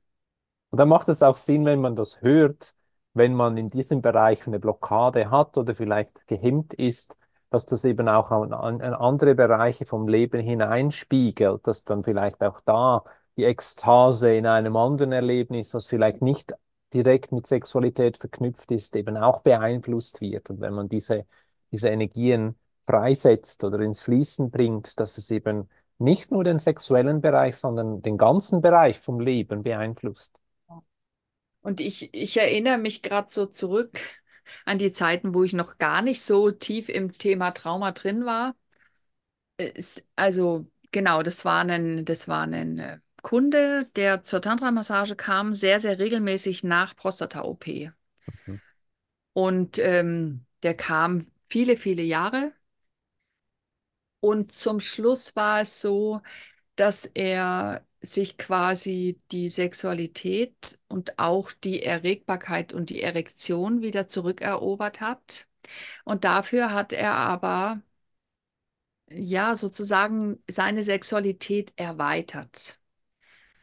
Und 0.71 0.79
dann 0.79 0.89
macht 0.89 1.09
es 1.09 1.23
auch 1.23 1.37
Sinn, 1.37 1.65
wenn 1.65 1.81
man 1.81 1.97
das 1.97 2.21
hört, 2.23 2.75
wenn 3.15 3.35
man 3.35 3.57
in 3.57 3.69
diesem 3.71 4.03
Bereich 4.03 4.47
eine 4.47 4.59
Blockade 4.61 5.31
hat 5.31 5.57
oder 5.57 5.75
vielleicht 5.75 6.27
gehemmt 6.27 6.75
ist, 6.75 7.17
dass 7.51 7.67
das 7.67 7.85
eben 7.85 8.09
auch 8.09 8.31
an, 8.31 8.53
an 8.53 8.81
an 8.81 8.95
andere 8.95 9.35
Bereiche 9.35 9.87
vom 9.87 10.09
Leben 10.09 10.41
hineinspiegelt, 10.41 11.67
dass 11.67 11.85
dann 11.85 12.05
vielleicht 12.05 12.43
auch 12.43 12.61
da 12.61 13.05
die 13.37 13.45
Ekstase 13.45 14.35
in 14.35 14.47
einem 14.47 14.77
anderen 14.77 15.13
Erlebnis, 15.13 15.75
was 15.75 15.89
vielleicht 15.89 16.23
nicht 16.23 16.55
direkt 16.95 17.33
mit 17.33 17.47
Sexualität 17.47 18.17
verknüpft 18.19 18.71
ist, 18.71 18.97
eben 18.97 19.17
auch 19.17 19.41
beeinflusst 19.43 20.21
wird. 20.21 20.51
Und 20.51 20.61
wenn 20.61 20.73
man 20.75 20.89
diese, 20.89 21.27
diese 21.73 21.89
Energien 21.91 22.57
freisetzt 22.87 23.65
oder 23.65 23.81
ins 23.81 24.01
Fließen 24.01 24.51
bringt, 24.51 24.99
dass 25.01 25.19
es 25.19 25.31
eben 25.31 25.69
nicht 25.99 26.31
nur 26.31 26.45
den 26.45 26.59
sexuellen 26.59 27.21
Bereich, 27.21 27.57
sondern 27.57 28.03
den 28.03 28.17
ganzen 28.19 28.61
Bereich 28.61 29.01
vom 29.01 29.21
Leben 29.21 29.63
beeinflusst. 29.63 30.41
und 31.63 31.81
ich, 31.81 32.15
ich 32.15 32.37
erinnere 32.37 32.79
mich 32.79 33.03
gerade 33.03 33.29
so 33.29 33.47
zurück 33.47 34.01
an 34.65 34.79
die 34.79 34.93
Zeiten, 34.93 35.35
wo 35.35 35.45
ich 35.45 35.53
noch 35.53 35.79
gar 35.79 36.03
nicht 36.03 36.23
so 36.23 36.51
tief 36.51 36.89
im 36.89 37.13
Thema 37.13 37.53
Trauma 37.53 37.93
drin 37.93 38.25
war. 38.27 38.55
Es, 39.57 40.07
also 40.17 40.67
genau, 40.93 41.23
das 41.23 41.45
war 41.45 41.65
ein, 41.65 42.05
das 42.05 42.29
war 42.29 42.43
ein 42.47 42.79
äh, 42.79 42.99
Kunde, 43.23 43.85
der 43.97 44.23
zur 44.23 44.43
Tantra-Massage 44.43 45.17
kam, 45.17 45.53
sehr, 45.53 45.81
sehr 45.81 45.99
regelmäßig 45.99 46.65
nach 46.65 46.95
Prostata-OP. 46.95 47.67
Mhm. 48.47 48.61
Und 49.33 49.79
ähm, 49.79 50.47
der 50.63 50.75
kam 50.75 51.27
viele, 51.49 51.77
viele 51.77 52.03
Jahre. 52.03 52.53
Und 54.21 54.53
zum 54.53 54.81
Schluss 54.81 55.37
war 55.37 55.61
es 55.61 55.81
so, 55.81 56.21
dass 56.77 57.05
er 57.07 57.86
sich 58.01 58.39
quasi 58.39 59.21
die 59.33 59.49
Sexualität 59.49 60.79
und 60.89 61.19
auch 61.19 61.53
die 61.53 61.83
Erregbarkeit 61.83 62.73
und 62.73 62.91
die 62.91 63.03
Erektion 63.03 63.83
wieder 63.83 64.09
zurückerobert 64.09 65.01
hat. 65.01 65.47
Und 66.05 66.25
dafür 66.25 66.73
hat 66.73 66.93
er 66.93 67.15
aber 67.15 67.83
ja 69.09 69.57
sozusagen 69.57 70.43
seine 70.49 70.83
Sexualität 70.83 71.73
erweitert. 71.77 72.79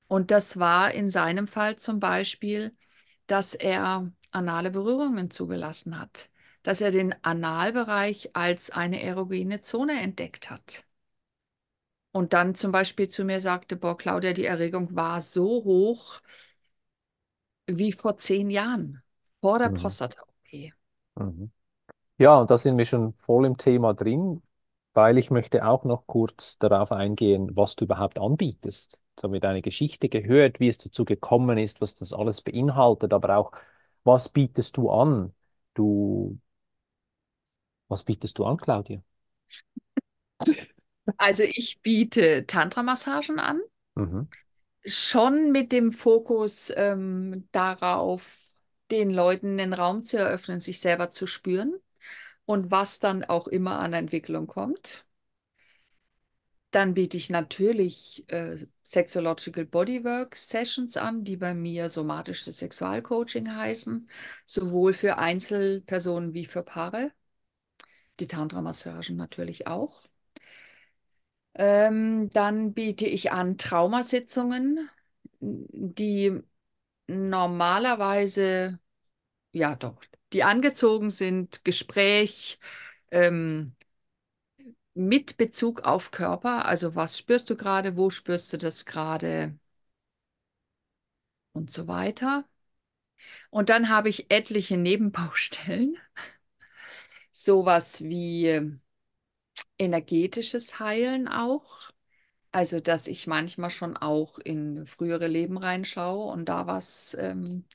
Und 0.07 0.31
das 0.31 0.59
war 0.59 0.93
in 0.93 1.09
seinem 1.09 1.47
Fall 1.47 1.77
zum 1.77 1.99
Beispiel, 1.99 2.75
dass 3.27 3.53
er 3.55 4.11
anale 4.31 4.71
Berührungen 4.71 5.31
zugelassen 5.31 5.99
hat, 5.99 6.29
dass 6.63 6.81
er 6.81 6.91
den 6.91 7.15
Analbereich 7.23 8.31
als 8.35 8.69
eine 8.71 9.01
erogene 9.01 9.61
Zone 9.61 10.01
entdeckt 10.01 10.49
hat. 10.49 10.85
Und 12.13 12.31
dann 12.33 12.55
zum 12.55 12.71
Beispiel 12.71 13.09
zu 13.09 13.25
mir 13.25 13.41
sagte, 13.41 13.75
boah, 13.75 13.97
Claudia, 13.97 14.31
die 14.33 14.45
Erregung 14.45 14.95
war 14.95 15.21
so 15.21 15.43
hoch 15.65 16.19
wie 17.67 17.91
vor 17.91 18.15
zehn 18.17 18.49
Jahren, 18.49 19.03
vor 19.41 19.59
der 19.59 19.67
Mhm. 19.67 19.95
Prostata-OP. 20.07 20.73
Mhm. 21.15 21.51
Ja, 22.19 22.39
und 22.41 22.51
da 22.51 22.57
sind 22.57 22.77
wir 22.77 22.85
schon 22.85 23.13
voll 23.15 23.45
im 23.45 23.57
Thema 23.57 23.93
drin, 23.93 24.43
weil 24.93 25.17
ich 25.17 25.31
möchte 25.31 25.65
auch 25.67 25.83
noch 25.85 26.07
kurz 26.07 26.59
darauf 26.59 26.91
eingehen, 26.91 27.55
was 27.55 27.75
du 27.75 27.85
überhaupt 27.85 28.19
anbietest. 28.19 29.01
So 29.19 29.29
mit 29.29 29.43
deine 29.43 29.61
Geschichte 29.61 30.09
gehört, 30.09 30.59
wie 30.59 30.69
es 30.69 30.79
dazu 30.79 31.05
gekommen 31.05 31.57
ist, 31.57 31.81
was 31.81 31.95
das 31.97 32.13
alles 32.13 32.41
beinhaltet, 32.41 33.13
aber 33.13 33.37
auch, 33.37 33.51
was 34.03 34.29
bietest 34.29 34.77
du 34.77 34.89
an? 34.91 35.33
Du, 35.75 36.39
was 37.87 38.03
bietest 38.03 38.37
du 38.37 38.45
an, 38.45 38.57
Claudia? 38.57 39.01
Also 41.17 41.43
ich 41.43 41.81
biete 41.81 42.45
Tantra-Massagen 42.45 43.39
an, 43.39 43.61
Mhm. 43.95 44.27
schon 44.85 45.51
mit 45.51 45.71
dem 45.71 45.91
Fokus 45.91 46.71
ähm, 46.75 47.47
darauf, 47.51 48.39
den 48.91 49.09
Leuten 49.11 49.57
den 49.57 49.73
Raum 49.73 50.03
zu 50.03 50.17
eröffnen, 50.17 50.59
sich 50.59 50.79
selber 50.79 51.09
zu 51.09 51.25
spüren 51.27 51.73
und 52.45 52.71
was 52.71 52.99
dann 52.99 53.23
auch 53.23 53.47
immer 53.47 53.79
an 53.79 53.93
Entwicklung 53.93 54.47
kommt. 54.47 55.05
Dann 56.71 56.93
biete 56.95 57.15
ich 57.17 57.29
natürlich 57.29 58.25
äh, 58.29 58.57
Sexological 58.83 59.65
Bodywork 59.65 60.35
Sessions 60.35 60.97
an, 60.97 61.23
die 61.23 61.37
bei 61.37 61.53
mir 61.53 61.87
somatisches 61.89 62.57
Sexualcoaching 62.59 63.55
heißen, 63.55 64.09
sowohl 64.45 64.93
für 64.93 65.17
Einzelpersonen 65.19 66.33
wie 66.33 66.45
für 66.45 66.63
Paare. 66.63 67.11
Die 68.19 68.27
Tantra-Massagen 68.27 69.15
natürlich 69.17 69.67
auch. 69.67 70.01
Ähm, 71.55 72.29
dann 72.31 72.73
biete 72.73 73.05
ich 73.07 73.31
an 73.31 73.57
Traumasitzungen, 73.57 74.89
die 75.39 76.39
normalerweise, 77.07 78.79
ja 79.53 79.75
doch, 79.75 80.03
die 80.33 80.43
angezogen 80.43 81.11
sind, 81.11 81.65
Gespräch, 81.65 82.59
ähm, 83.11 83.75
mit 84.95 85.37
Bezug 85.37 85.81
auf 85.81 86.11
Körper. 86.11 86.65
Also 86.65 86.95
was 86.95 87.17
spürst 87.17 87.49
du 87.49 87.55
gerade, 87.55 87.95
wo 87.97 88.09
spürst 88.09 88.51
du 88.53 88.57
das 88.57 88.85
gerade? 88.85 89.57
und 91.53 91.71
so 91.71 91.87
weiter. 91.87 92.45
Und 93.49 93.69
dann 93.69 93.89
habe 93.89 94.09
ich 94.09 94.29
etliche 94.31 94.77
Nebenbaustellen, 94.77 95.97
sowas 97.31 98.01
wie 98.03 98.79
energetisches 99.77 100.79
Heilen 100.79 101.27
auch. 101.27 101.91
Also, 102.51 102.79
dass 102.81 103.07
ich 103.07 103.27
manchmal 103.27 103.69
schon 103.71 103.97
auch 103.97 104.39
in 104.39 104.85
frühere 104.87 105.27
Leben 105.27 105.57
reinschaue 105.57 106.31
und 106.33 106.45
da 106.49 106.67
was 106.67 107.15
ähm, 107.19 107.65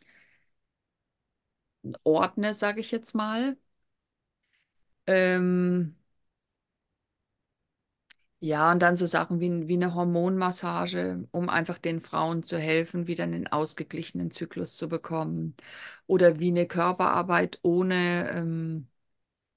ordne, 2.04 2.54
sage 2.54 2.80
ich 2.80 2.90
jetzt 2.90 3.14
mal. 3.14 3.56
Ähm, 5.06 5.94
ja, 8.40 8.70
und 8.72 8.80
dann 8.80 8.94
so 8.96 9.06
Sachen 9.06 9.40
wie, 9.40 9.66
wie 9.68 9.74
eine 9.74 9.94
Hormonmassage, 9.94 11.26
um 11.32 11.48
einfach 11.48 11.78
den 11.78 12.00
Frauen 12.00 12.42
zu 12.44 12.56
helfen, 12.58 13.06
wieder 13.08 13.24
einen 13.24 13.48
ausgeglichenen 13.48 14.30
Zyklus 14.30 14.76
zu 14.76 14.88
bekommen. 14.88 15.56
Oder 16.06 16.38
wie 16.38 16.48
eine 16.48 16.66
Körperarbeit 16.68 17.58
ohne, 17.62 18.30
ähm, 18.32 18.88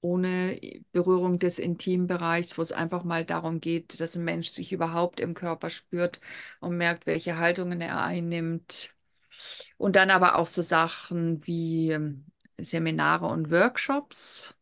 ohne 0.02 0.60
Berührung 0.92 1.38
des 1.40 1.58
Intimbereichs, 1.60 2.58
wo 2.58 2.62
es 2.62 2.72
einfach 2.72 3.04
mal 3.04 3.24
darum 3.24 3.60
geht, 3.60 4.00
dass 4.00 4.16
ein 4.16 4.24
Mensch 4.24 4.50
sich 4.50 4.72
überhaupt 4.72 5.20
im 5.20 5.34
Körper 5.34 5.70
spürt 5.70 6.20
und 6.60 6.76
merkt, 6.78 7.06
welche 7.06 7.38
Haltungen 7.38 7.80
er 7.82 8.02
einnimmt. 8.04 8.94
Und 9.78 9.96
dann 9.96 10.10
aber 10.10 10.36
auch 10.38 10.46
so 10.48 10.62
Sachen 10.62 11.46
wie 11.46 11.90
ähm, 11.92 12.26
Seminare 12.58 13.26
und 13.26 13.50
Workshops 13.50 14.56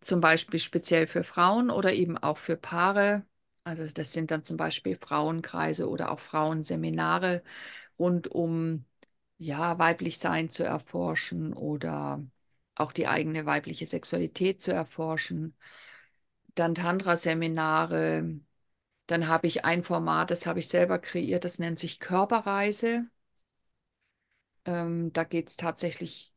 zum 0.00 0.20
Beispiel 0.20 0.60
speziell 0.60 1.06
für 1.06 1.24
Frauen 1.24 1.70
oder 1.70 1.92
eben 1.92 2.16
auch 2.18 2.38
für 2.38 2.56
Paare. 2.56 3.26
Also 3.64 3.84
das 3.92 4.12
sind 4.12 4.30
dann 4.30 4.44
zum 4.44 4.56
Beispiel 4.56 4.96
Frauenkreise 4.96 5.88
oder 5.88 6.10
auch 6.10 6.20
Frauenseminare 6.20 7.42
rund 7.98 8.28
um 8.28 8.84
ja, 9.38 9.78
weiblich 9.80 10.18
Sein 10.18 10.50
zu 10.50 10.64
erforschen 10.64 11.54
oder 11.54 12.24
auch 12.80 12.92
die 12.92 13.06
eigene 13.08 13.46
weibliche 13.46 13.86
Sexualität 13.86 14.60
zu 14.60 14.72
erforschen. 14.72 15.54
Dann 16.54 16.74
Tantra-Seminare. 16.74 18.40
Dann 19.06 19.28
habe 19.28 19.46
ich 19.48 19.64
ein 19.64 19.84
Format, 19.84 20.30
das 20.30 20.46
habe 20.46 20.60
ich 20.60 20.68
selber 20.68 20.98
kreiert, 21.00 21.44
das 21.44 21.58
nennt 21.58 21.78
sich 21.78 22.00
Körperreise. 22.00 23.06
Ähm, 24.64 25.12
da 25.12 25.24
geht 25.24 25.48
es 25.48 25.56
tatsächlich 25.56 26.34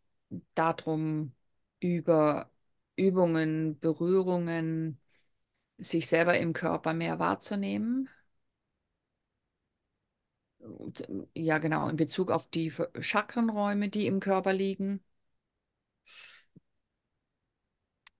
darum, 0.55 1.33
über 1.79 2.51
Übungen, 2.95 3.79
Berührungen, 3.79 4.99
sich 5.77 6.07
selber 6.07 6.37
im 6.39 6.53
Körper 6.53 6.93
mehr 6.93 7.19
wahrzunehmen. 7.19 8.09
Ja, 11.35 11.57
genau, 11.59 11.89
in 11.89 11.95
Bezug 11.97 12.31
auf 12.31 12.47
die 12.49 12.71
Chakrenräume, 12.99 13.89
die 13.89 14.07
im 14.07 14.19
Körper 14.19 14.53
liegen. 14.53 15.03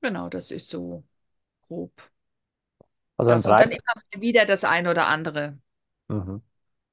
Genau, 0.04 0.30
das 0.30 0.52
ist 0.52 0.70
so 0.70 1.04
grob. 1.68 1.92
Also 3.18 3.32
ein 3.32 3.42
das, 3.42 3.46
und 3.46 3.60
dann 3.60 3.72
breites, 3.72 3.84
immer 4.12 4.22
wieder 4.22 4.46
das 4.46 4.64
ein 4.64 4.88
oder 4.88 5.08
andere. 5.08 5.60
mhm. 6.08 6.42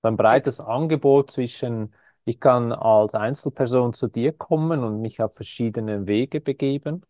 ein 0.02 0.16
breites 0.16 0.60
Angebot 0.60 1.30
zwischen, 1.32 1.94
ich 2.24 2.40
kann 2.40 2.72
als 2.72 3.14
Einzelperson 3.14 3.92
zu 3.94 4.08
dir 4.08 4.32
kommen 4.32 4.84
und 4.84 5.00
mich 5.02 5.22
auf 5.22 5.34
verschiedene 5.34 6.06
Wege 6.06 6.40
begeben. 6.40 7.04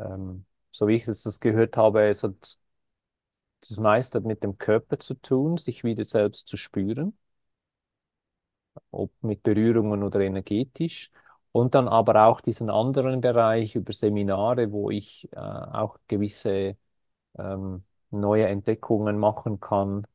Ähm, 0.00 0.46
so 0.72 0.88
wie 0.88 0.96
ich 0.96 1.04
das 1.06 1.40
gehört 1.40 1.76
habe, 1.76 2.08
es 2.08 2.22
hat 2.22 2.58
das 3.60 3.76
meiste 3.78 4.20
mit 4.20 4.42
dem 4.42 4.58
Körper 4.58 4.98
zu 4.98 5.14
tun, 5.14 5.58
sich 5.58 5.84
wieder 5.84 6.04
selbst 6.04 6.48
zu 6.48 6.56
spüren, 6.56 7.16
ob 8.90 9.12
mit 9.22 9.42
Berührungen 9.42 10.02
oder 10.02 10.20
energetisch. 10.20 11.10
Und 11.52 11.74
dann 11.74 11.88
aber 11.88 12.26
auch 12.26 12.40
diesen 12.40 12.70
anderen 12.70 13.20
Bereich 13.20 13.74
über 13.74 13.92
Seminare, 13.92 14.70
wo 14.72 14.90
ich 14.90 15.28
äh, 15.32 15.38
auch 15.38 15.98
gewisse 16.08 16.76
ähm, 17.38 17.84
neue 18.10 18.46
Entdeckungen 18.46 19.18
machen 19.18 19.60
kann. 19.60 20.06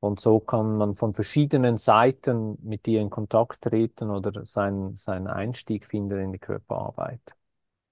Und 0.00 0.20
so 0.20 0.40
kann 0.40 0.76
man 0.76 0.94
von 0.94 1.14
verschiedenen 1.14 1.78
Seiten 1.78 2.58
mit 2.62 2.86
dir 2.86 3.00
in 3.00 3.10
Kontakt 3.10 3.62
treten 3.62 4.10
oder 4.10 4.44
seinen, 4.46 4.96
seinen 4.96 5.28
Einstieg 5.28 5.86
finden 5.86 6.20
in 6.20 6.32
die 6.32 6.38
Körperarbeit. 6.38 7.34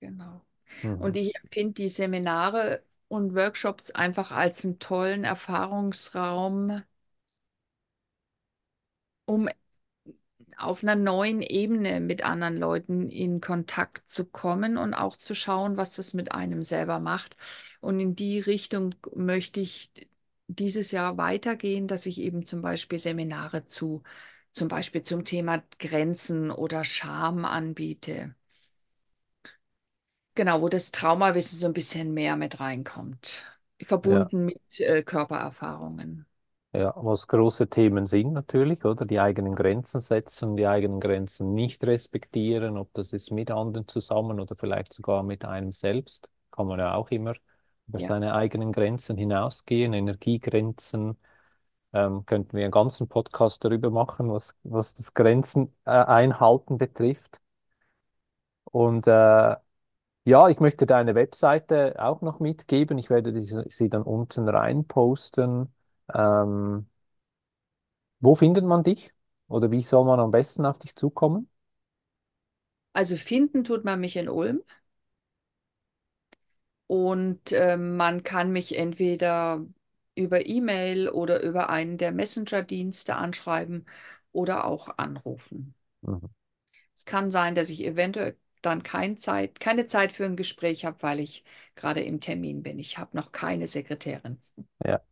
Genau. 0.01 0.45
Mhm. 0.83 1.01
Und 1.01 1.17
ich 1.17 1.35
empfinde 1.37 1.75
die 1.75 1.89
Seminare 1.89 2.83
und 3.09 3.35
Workshops 3.35 3.91
einfach 3.93 4.31
als 4.33 4.65
einen 4.65 4.79
tollen 4.79 5.25
Erfahrungsraum, 5.25 6.83
um 9.25 9.49
auf 10.59 10.83
einer 10.83 10.97
neuen 10.97 11.43
Ebene 11.43 12.01
mit 12.01 12.25
anderen 12.25 12.57
Leuten 12.57 13.09
in 13.09 13.41
Kontakt 13.41 14.11
zu 14.11 14.25
kommen 14.27 14.77
und 14.79 14.95
auch 14.95 15.17
zu 15.17 15.35
schauen, 15.35 15.77
was 15.77 15.93
das 15.93 16.15
mit 16.15 16.33
einem 16.33 16.63
selber 16.63 16.99
macht. 17.01 17.37
Und 17.81 18.01
in 18.01 18.15
die 18.17 18.39
Richtung 18.41 18.95
möchte 19.15 19.61
ich 19.61 19.91
dieses 20.49 20.91
Jahr 20.93 21.17
weitergehen, 21.19 21.87
dass 21.89 22.07
ich 22.07 22.19
eben 22.21 22.45
zum 22.45 22.63
Beispiel 22.63 22.99
Seminare 22.99 23.65
zu, 23.65 24.03
zum 24.53 24.69
Beispiel 24.69 25.03
zum 25.03 25.25
Thema 25.25 25.63
Grenzen 25.79 26.51
oder 26.51 26.85
Scham 26.85 27.45
anbiete. 27.45 28.35
Genau, 30.35 30.61
wo 30.63 30.69
das 30.69 30.91
Traumawissen 30.91 31.59
so 31.59 31.67
ein 31.67 31.73
bisschen 31.75 32.13
mehr 32.15 32.37
mit 32.37 32.59
reinkommt, 32.61 33.45
Ja. 34.05 34.33
verbunden 34.33 34.45
mit 34.47 34.81
äh, 34.81 35.03
Körpererfahrungen. 35.03 36.27
Ja, 36.75 36.95
was 36.97 37.27
große 37.29 37.69
Themen 37.69 38.07
sind 38.07 38.33
natürlich, 38.33 38.83
oder? 38.87 39.05
Die 39.05 39.21
eigenen 39.21 39.55
Grenzen 39.55 40.01
setzen, 40.01 40.57
die 40.57 40.67
eigenen 40.67 41.01
Grenzen 41.01 41.53
nicht 41.55 41.85
respektieren, 41.85 42.79
ob 42.79 42.93
das 42.95 43.13
ist 43.13 43.31
mit 43.31 43.51
anderen 43.51 43.87
zusammen 43.89 44.41
oder 44.41 44.57
vielleicht 44.57 44.95
sogar 44.95 45.23
mit 45.23 45.45
einem 45.45 45.73
selbst, 45.73 46.31
kann 46.51 46.67
man 46.67 46.79
ja 46.79 46.95
auch 46.95 47.11
immer 47.11 47.35
über 47.89 47.99
Ja, 47.99 48.01
seine 48.01 48.33
eigenen 48.35 48.73
Grenzen 48.73 49.19
hinausgehen, 49.19 49.93
Energiegrenzen. 49.93 51.19
Ähm, 51.95 52.27
könnten 52.27 52.57
wir 52.57 52.65
einen 52.65 52.73
ganzen 52.73 53.09
Podcast 53.09 53.65
darüber 53.65 53.91
machen, 53.91 54.31
was, 54.33 54.57
was 54.65 54.95
das 54.95 55.15
Grenzen 55.15 55.75
äh, 55.87 55.91
einhalten 55.93 56.79
betrifft. 56.79 57.41
Und 58.65 59.07
äh, 59.07 59.57
ja, 60.25 60.49
ich 60.49 60.61
möchte 60.61 60.87
deine 60.87 61.15
Webseite 61.15 61.97
auch 62.03 62.23
noch 62.23 62.41
mitgeben. 62.41 62.99
Ich 62.99 63.11
werde 63.11 63.33
diese, 63.33 63.65
sie 63.71 63.89
dann 63.91 64.03
unten 64.03 64.49
rein 64.49 64.87
posten. 64.87 65.75
Ähm, 66.15 66.87
wo 68.21 68.35
findet 68.35 68.65
man 68.65 68.85
dich? 68.85 69.13
Oder 69.49 69.71
wie 69.71 69.83
soll 69.83 70.05
man 70.07 70.19
am 70.21 70.31
besten 70.31 70.65
auf 70.67 70.79
dich 70.79 70.97
zukommen? 70.97 71.49
also 72.95 73.17
finden 73.17 73.65
tut 73.65 73.85
man 73.85 74.01
mich 74.01 74.17
in 74.17 74.29
Ulm 74.29 74.63
und 76.87 77.53
äh, 77.53 77.77
man 77.77 78.23
kann 78.23 78.53
mich 78.53 78.77
entweder 78.79 79.65
über 80.15 80.47
E-Mail 80.47 81.09
oder 81.09 81.43
über 81.43 81.71
einen 81.71 81.97
der 81.99 82.13
Messenger-Dienste 82.13 83.17
anschreiben 83.17 83.87
oder 84.33 84.65
auch 84.67 84.99
anrufen. 84.99 85.75
Mhm. 86.03 86.27
Es 86.97 87.05
kann 87.05 87.31
sein, 87.31 87.55
dass 87.55 87.69
ich 87.71 87.85
eventuell 87.85 88.37
dann 88.63 88.83
kein 88.83 89.17
Zeit, 89.19 89.61
keine 89.61 89.85
Zeit 89.87 90.11
für 90.13 90.25
ein 90.25 90.37
Gespräch 90.37 90.85
habe, 90.87 91.03
weil 91.03 91.21
ich 91.21 91.45
gerade 91.75 92.01
im 92.03 92.21
Termin 92.21 92.63
bin. 92.63 92.79
Ich 92.79 92.97
habe 92.99 93.15
noch 93.17 93.31
keine 93.33 93.67
Sekretärin. 93.67 94.39
Ja. 94.85 95.03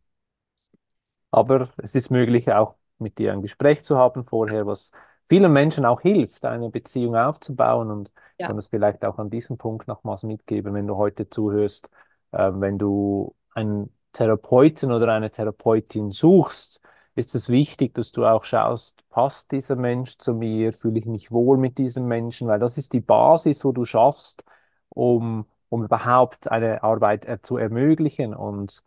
Aber 1.30 1.70
es 1.78 1.94
ist 1.94 2.10
möglich, 2.10 2.52
auch 2.52 2.74
mit 2.98 3.18
dir 3.18 3.32
ein 3.32 3.42
Gespräch 3.42 3.82
zu 3.84 3.96
haben 3.96 4.24
vorher, 4.24 4.66
was 4.66 4.92
vielen 5.28 5.52
Menschen 5.52 5.84
auch 5.86 6.00
hilft, 6.00 6.44
eine 6.44 6.70
Beziehung 6.70 7.16
aufzubauen. 7.16 7.90
Und 7.90 8.10
ich 8.38 8.38
Ja, 8.38 8.46
kann 8.46 8.58
es 8.58 8.66
vielleicht 8.68 9.04
auch 9.04 9.18
an 9.18 9.30
diesem 9.30 9.56
Punkt 9.58 9.86
nochmals 9.88 10.22
mitgeben, 10.24 10.74
wenn 10.74 10.86
du 10.86 10.96
heute 10.96 11.28
zuhörst, 11.30 11.88
äh, 12.32 12.50
wenn 12.54 12.78
du 12.78 13.34
einen 13.54 13.94
Therapeuten 14.12 14.92
oder 14.92 15.12
eine 15.12 15.30
Therapeutin 15.30 16.10
suchst, 16.10 16.80
ist 17.14 17.34
es 17.34 17.48
wichtig, 17.48 17.94
dass 17.94 18.12
du 18.12 18.24
auch 18.26 18.44
schaust, 18.44 19.02
passt 19.10 19.52
dieser 19.52 19.76
Mensch 19.76 20.16
zu 20.18 20.34
mir, 20.34 20.72
fühle 20.72 20.98
ich 20.98 21.06
mich 21.06 21.30
wohl 21.30 21.58
mit 21.58 21.78
diesem 21.78 22.06
Menschen, 22.06 22.48
weil 22.48 22.58
das 22.58 22.78
ist 22.78 22.92
die 22.92 23.00
Basis, 23.00 23.64
wo 23.64 23.72
du 23.72 23.84
schaffst, 23.84 24.44
um, 24.88 25.46
um 25.68 25.84
überhaupt 25.84 26.50
eine 26.50 26.82
Arbeit 26.82 27.24
äh, 27.26 27.40
zu 27.42 27.56
ermöglichen. 27.56 28.34
Und 28.34 28.82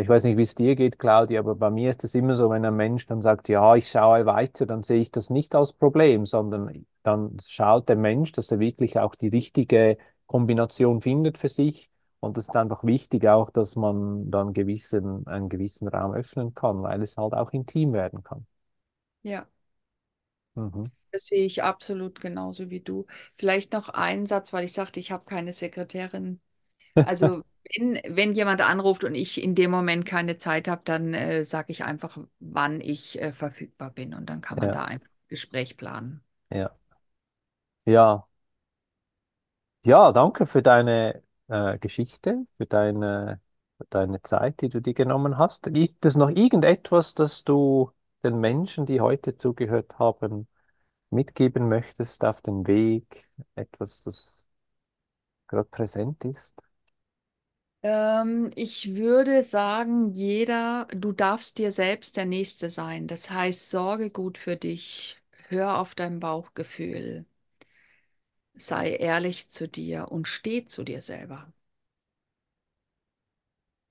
Ich 0.00 0.08
weiß 0.08 0.24
nicht, 0.24 0.36
wie 0.36 0.42
es 0.42 0.54
dir 0.54 0.76
geht, 0.76 0.98
Claudia, 0.98 1.40
aber 1.40 1.54
bei 1.54 1.70
mir 1.70 1.88
ist 1.90 2.04
es 2.04 2.14
immer 2.14 2.34
so, 2.34 2.50
wenn 2.50 2.64
ein 2.64 2.76
Mensch 2.76 3.06
dann 3.06 3.22
sagt, 3.22 3.48
ja, 3.48 3.74
ich 3.74 3.88
schaue 3.88 4.26
weiter, 4.26 4.66
dann 4.66 4.82
sehe 4.82 5.00
ich 5.00 5.10
das 5.10 5.30
nicht 5.30 5.54
als 5.54 5.72
Problem, 5.72 6.26
sondern 6.26 6.84
dann 7.04 7.36
schaut 7.46 7.88
der 7.88 7.96
Mensch, 7.96 8.32
dass 8.32 8.50
er 8.50 8.58
wirklich 8.60 8.98
auch 8.98 9.14
die 9.14 9.28
richtige 9.28 9.96
Kombination 10.26 11.00
findet 11.00 11.38
für 11.38 11.48
sich. 11.48 11.90
Und 12.20 12.36
es 12.36 12.44
ist 12.48 12.56
einfach 12.56 12.84
wichtig 12.84 13.26
auch, 13.28 13.48
dass 13.50 13.76
man 13.76 14.30
dann 14.30 14.52
gewissen, 14.52 15.26
einen 15.26 15.48
gewissen 15.48 15.88
Raum 15.88 16.12
öffnen 16.12 16.54
kann, 16.54 16.82
weil 16.82 17.02
es 17.02 17.16
halt 17.16 17.32
auch 17.34 17.52
intim 17.52 17.92
werden 17.94 18.22
kann. 18.22 18.46
ja. 19.22 19.48
Mhm. 20.56 20.90
Das 21.10 21.26
sehe 21.26 21.44
ich 21.44 21.62
absolut 21.62 22.18
genauso 22.20 22.70
wie 22.70 22.80
du. 22.80 23.06
Vielleicht 23.36 23.72
noch 23.74 23.88
einen 23.90 24.24
Satz, 24.26 24.52
weil 24.54 24.64
ich 24.64 24.72
sagte, 24.72 25.00
ich 25.00 25.10
habe 25.12 25.24
keine 25.26 25.52
Sekretärin. 25.52 26.40
Also 27.04 27.42
wenn, 27.76 28.00
wenn 28.16 28.32
jemand 28.34 28.60
anruft 28.62 29.04
und 29.04 29.14
ich 29.14 29.42
in 29.42 29.54
dem 29.54 29.70
Moment 29.70 30.06
keine 30.06 30.36
Zeit 30.38 30.68
habe, 30.68 30.82
dann 30.84 31.14
äh, 31.14 31.44
sage 31.44 31.72
ich 31.72 31.84
einfach, 31.84 32.18
wann 32.40 32.80
ich 32.80 33.20
äh, 33.20 33.32
verfügbar 33.32 33.90
bin 33.90 34.14
und 34.14 34.26
dann 34.30 34.40
kann 34.40 34.58
man 34.58 34.70
Ja. 34.70 34.72
da 34.72 34.84
einfach 34.84 35.08
Gespräch 35.28 35.76
planen. 35.76 36.22
Ja. 36.50 36.76
Ja. 37.86 38.28
Ja, 39.84 40.12
danke 40.12 40.46
für 40.46 40.62
deine 40.62 41.22
äh, 41.48 41.78
Geschichte, 41.78 42.46
für 42.56 42.66
deine, 42.66 43.40
für 43.78 43.86
deine 43.90 44.20
Zeit, 44.22 44.60
die 44.60 44.68
du 44.68 44.80
dir 44.80 44.94
genommen 44.94 45.38
hast. 45.38 45.72
Gibt 45.72 46.04
es 46.04 46.16
noch 46.16 46.28
irgendetwas, 46.30 47.14
das 47.14 47.44
du 47.44 47.90
den 48.22 48.38
Menschen, 48.40 48.86
die 48.86 49.00
heute 49.00 49.36
zugehört 49.36 49.98
haben, 49.98 50.48
mitgeben 51.10 51.68
möchtest 51.68 52.24
auf 52.24 52.42
den 52.42 52.66
Weg? 52.66 53.28
Etwas, 53.54 54.02
das 54.02 54.48
gerade 55.46 55.68
präsent 55.68 56.24
ist? 56.24 56.62
Ähm, 57.82 58.50
ich 58.56 58.94
würde 58.96 59.42
sagen, 59.42 60.12
jeder, 60.12 60.86
du 60.94 61.12
darfst 61.12 61.58
dir 61.58 61.72
selbst 61.72 62.16
der 62.16 62.24
Nächste 62.26 62.70
sein. 62.70 63.06
Das 63.06 63.30
heißt, 63.30 63.70
sorge 63.70 64.10
gut 64.10 64.38
für 64.38 64.56
dich, 64.56 65.16
hör 65.48 65.78
auf 65.80 65.94
dein 65.94 66.20
Bauchgefühl, 66.20 67.26
sei 68.58 68.90
ehrlich 68.96 69.48
zu 69.48 69.66
dir 69.68 70.12
und 70.12 70.28
steh 70.28 70.66
zu 70.66 70.84
dir 70.84 71.00
selber. 71.00 71.50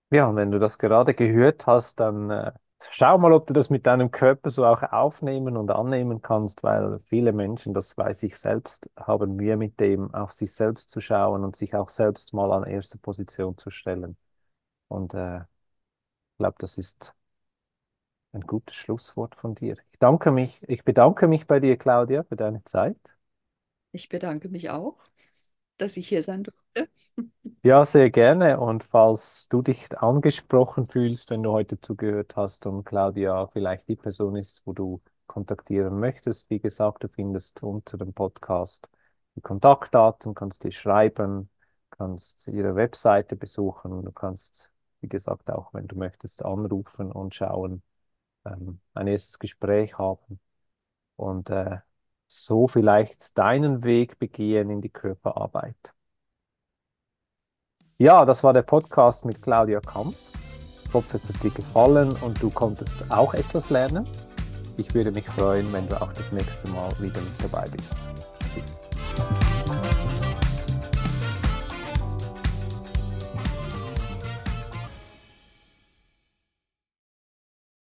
Ja, 0.10 0.28
und 0.30 0.36
wenn 0.38 0.52
du 0.52 0.60
das 0.60 0.78
gerade 0.80 1.14
gehört 1.14 1.66
hast, 1.68 2.00
dann 2.00 2.30
äh, 2.30 2.52
schau 2.92 3.18
mal, 3.18 3.34
ob 3.34 3.48
du 3.48 3.54
das 3.54 3.70
mit 3.70 3.86
deinem 3.88 4.12
Körper 4.12 4.50
so 4.50 4.66
auch 4.66 4.84
aufnehmen 4.84 5.58
und 5.58 5.72
annehmen 5.72 6.22
kannst, 6.22 6.64
weil 6.64 7.00
viele 7.00 7.34
Menschen, 7.34 7.74
das 7.74 7.98
weiß 7.98 8.24
ich 8.24 8.38
selbst, 8.38 8.90
haben 8.98 9.36
Mühe 9.36 9.58
mit 9.58 9.80
dem, 9.80 10.14
auf 10.14 10.32
sich 10.32 10.54
selbst 10.54 10.90
zu 10.90 11.02
schauen 11.02 11.44
und 11.44 11.56
sich 11.56 11.76
auch 11.76 11.90
selbst 11.90 12.34
mal 12.34 12.52
an 12.52 12.64
erste 12.66 12.98
Position 13.00 13.58
zu 13.58 13.70
stellen. 13.70 14.18
Und 14.90 15.14
äh, 15.16 15.40
ich 15.40 15.70
glaube, 16.40 16.58
das 16.60 16.78
ist 16.78 17.16
ein 18.32 18.42
gutes 18.48 18.76
Schlusswort 18.76 19.36
von 19.36 19.54
dir. 19.56 19.76
Ich 19.92 20.00
danke 20.00 20.32
mich, 20.32 20.64
ich 20.70 20.84
bedanke 20.86 21.28
mich 21.28 21.46
bei 21.48 21.60
dir, 21.60 21.76
Claudia, 21.78 22.24
für 22.24 22.36
deine 22.38 22.64
Zeit. 22.64 22.98
Ich 23.92 24.08
bedanke 24.08 24.48
mich 24.48 24.70
auch, 24.70 24.98
dass 25.78 25.98
ich 25.98 26.08
hier 26.08 26.24
sein 26.24 26.44
durfte. 26.44 26.90
Ja, 27.64 27.84
sehr 27.86 28.10
gerne. 28.12 28.60
Und 28.60 28.84
falls 28.84 29.50
du 29.50 29.62
dich 29.62 29.98
angesprochen 29.98 30.86
fühlst, 30.86 31.30
wenn 31.32 31.44
du 31.44 31.52
heute 31.52 31.80
zugehört 31.82 32.36
hast 32.36 32.66
und 32.66 32.86
Claudia 32.86 33.48
vielleicht 33.48 33.88
die 33.90 33.96
Person 33.96 34.36
ist, 34.38 34.62
wo 34.66 34.74
du 34.74 35.02
kontaktieren 35.28 36.00
möchtest, 36.00 36.50
wie 36.50 36.60
gesagt, 36.60 37.04
du 37.04 37.10
findest 37.10 37.62
unter 37.64 37.98
dem 37.98 38.14
Podcast 38.14 38.90
die 39.36 39.42
Kontaktdaten, 39.42 40.34
kannst 40.34 40.64
dir 40.64 40.72
schreiben, 40.72 41.50
kannst 41.92 42.48
ihre 42.48 42.76
Webseite 42.76 43.36
besuchen, 43.36 44.04
du 44.04 44.12
kannst, 44.12 44.72
wie 45.02 45.10
gesagt, 45.10 45.52
auch 45.52 45.74
wenn 45.74 45.88
du 45.88 45.96
möchtest, 45.98 46.44
anrufen 46.46 47.12
und 47.12 47.36
schauen, 47.36 47.84
ähm, 48.46 48.80
ein 48.94 49.08
erstes 49.08 49.40
Gespräch 49.40 49.98
haben 49.98 50.40
und 51.18 51.50
äh, 51.50 51.80
so 52.28 52.68
vielleicht 52.68 53.38
deinen 53.38 53.84
Weg 53.84 54.20
begehen 54.20 54.70
in 54.70 54.82
die 54.82 54.90
Körperarbeit. 54.90 55.94
Ja, 57.98 58.26
das 58.26 58.44
war 58.44 58.54
der 58.54 58.62
Podcast 58.62 59.26
mit 59.26 59.42
Claudia 59.42 59.80
Kamp. 59.80 60.16
Ich 60.86 60.94
hoffe, 60.94 61.18
es 61.18 61.28
hat 61.28 61.44
dir 61.44 61.52
gefallen 61.52 62.16
und 62.22 62.42
du 62.42 62.50
konntest 62.50 63.12
auch 63.12 63.34
etwas 63.34 63.70
lernen. 63.70 64.08
Ich 64.78 64.94
würde 64.94 65.12
mich 65.12 65.28
freuen, 65.28 65.72
wenn 65.74 65.90
du 65.90 66.00
auch 66.00 66.14
das 66.14 66.32
nächste 66.32 66.70
Mal 66.70 66.92
wieder 67.00 67.20
mit 67.20 67.44
dabei 67.44 67.66
bist. 67.72 67.96
Bis. 68.54 68.88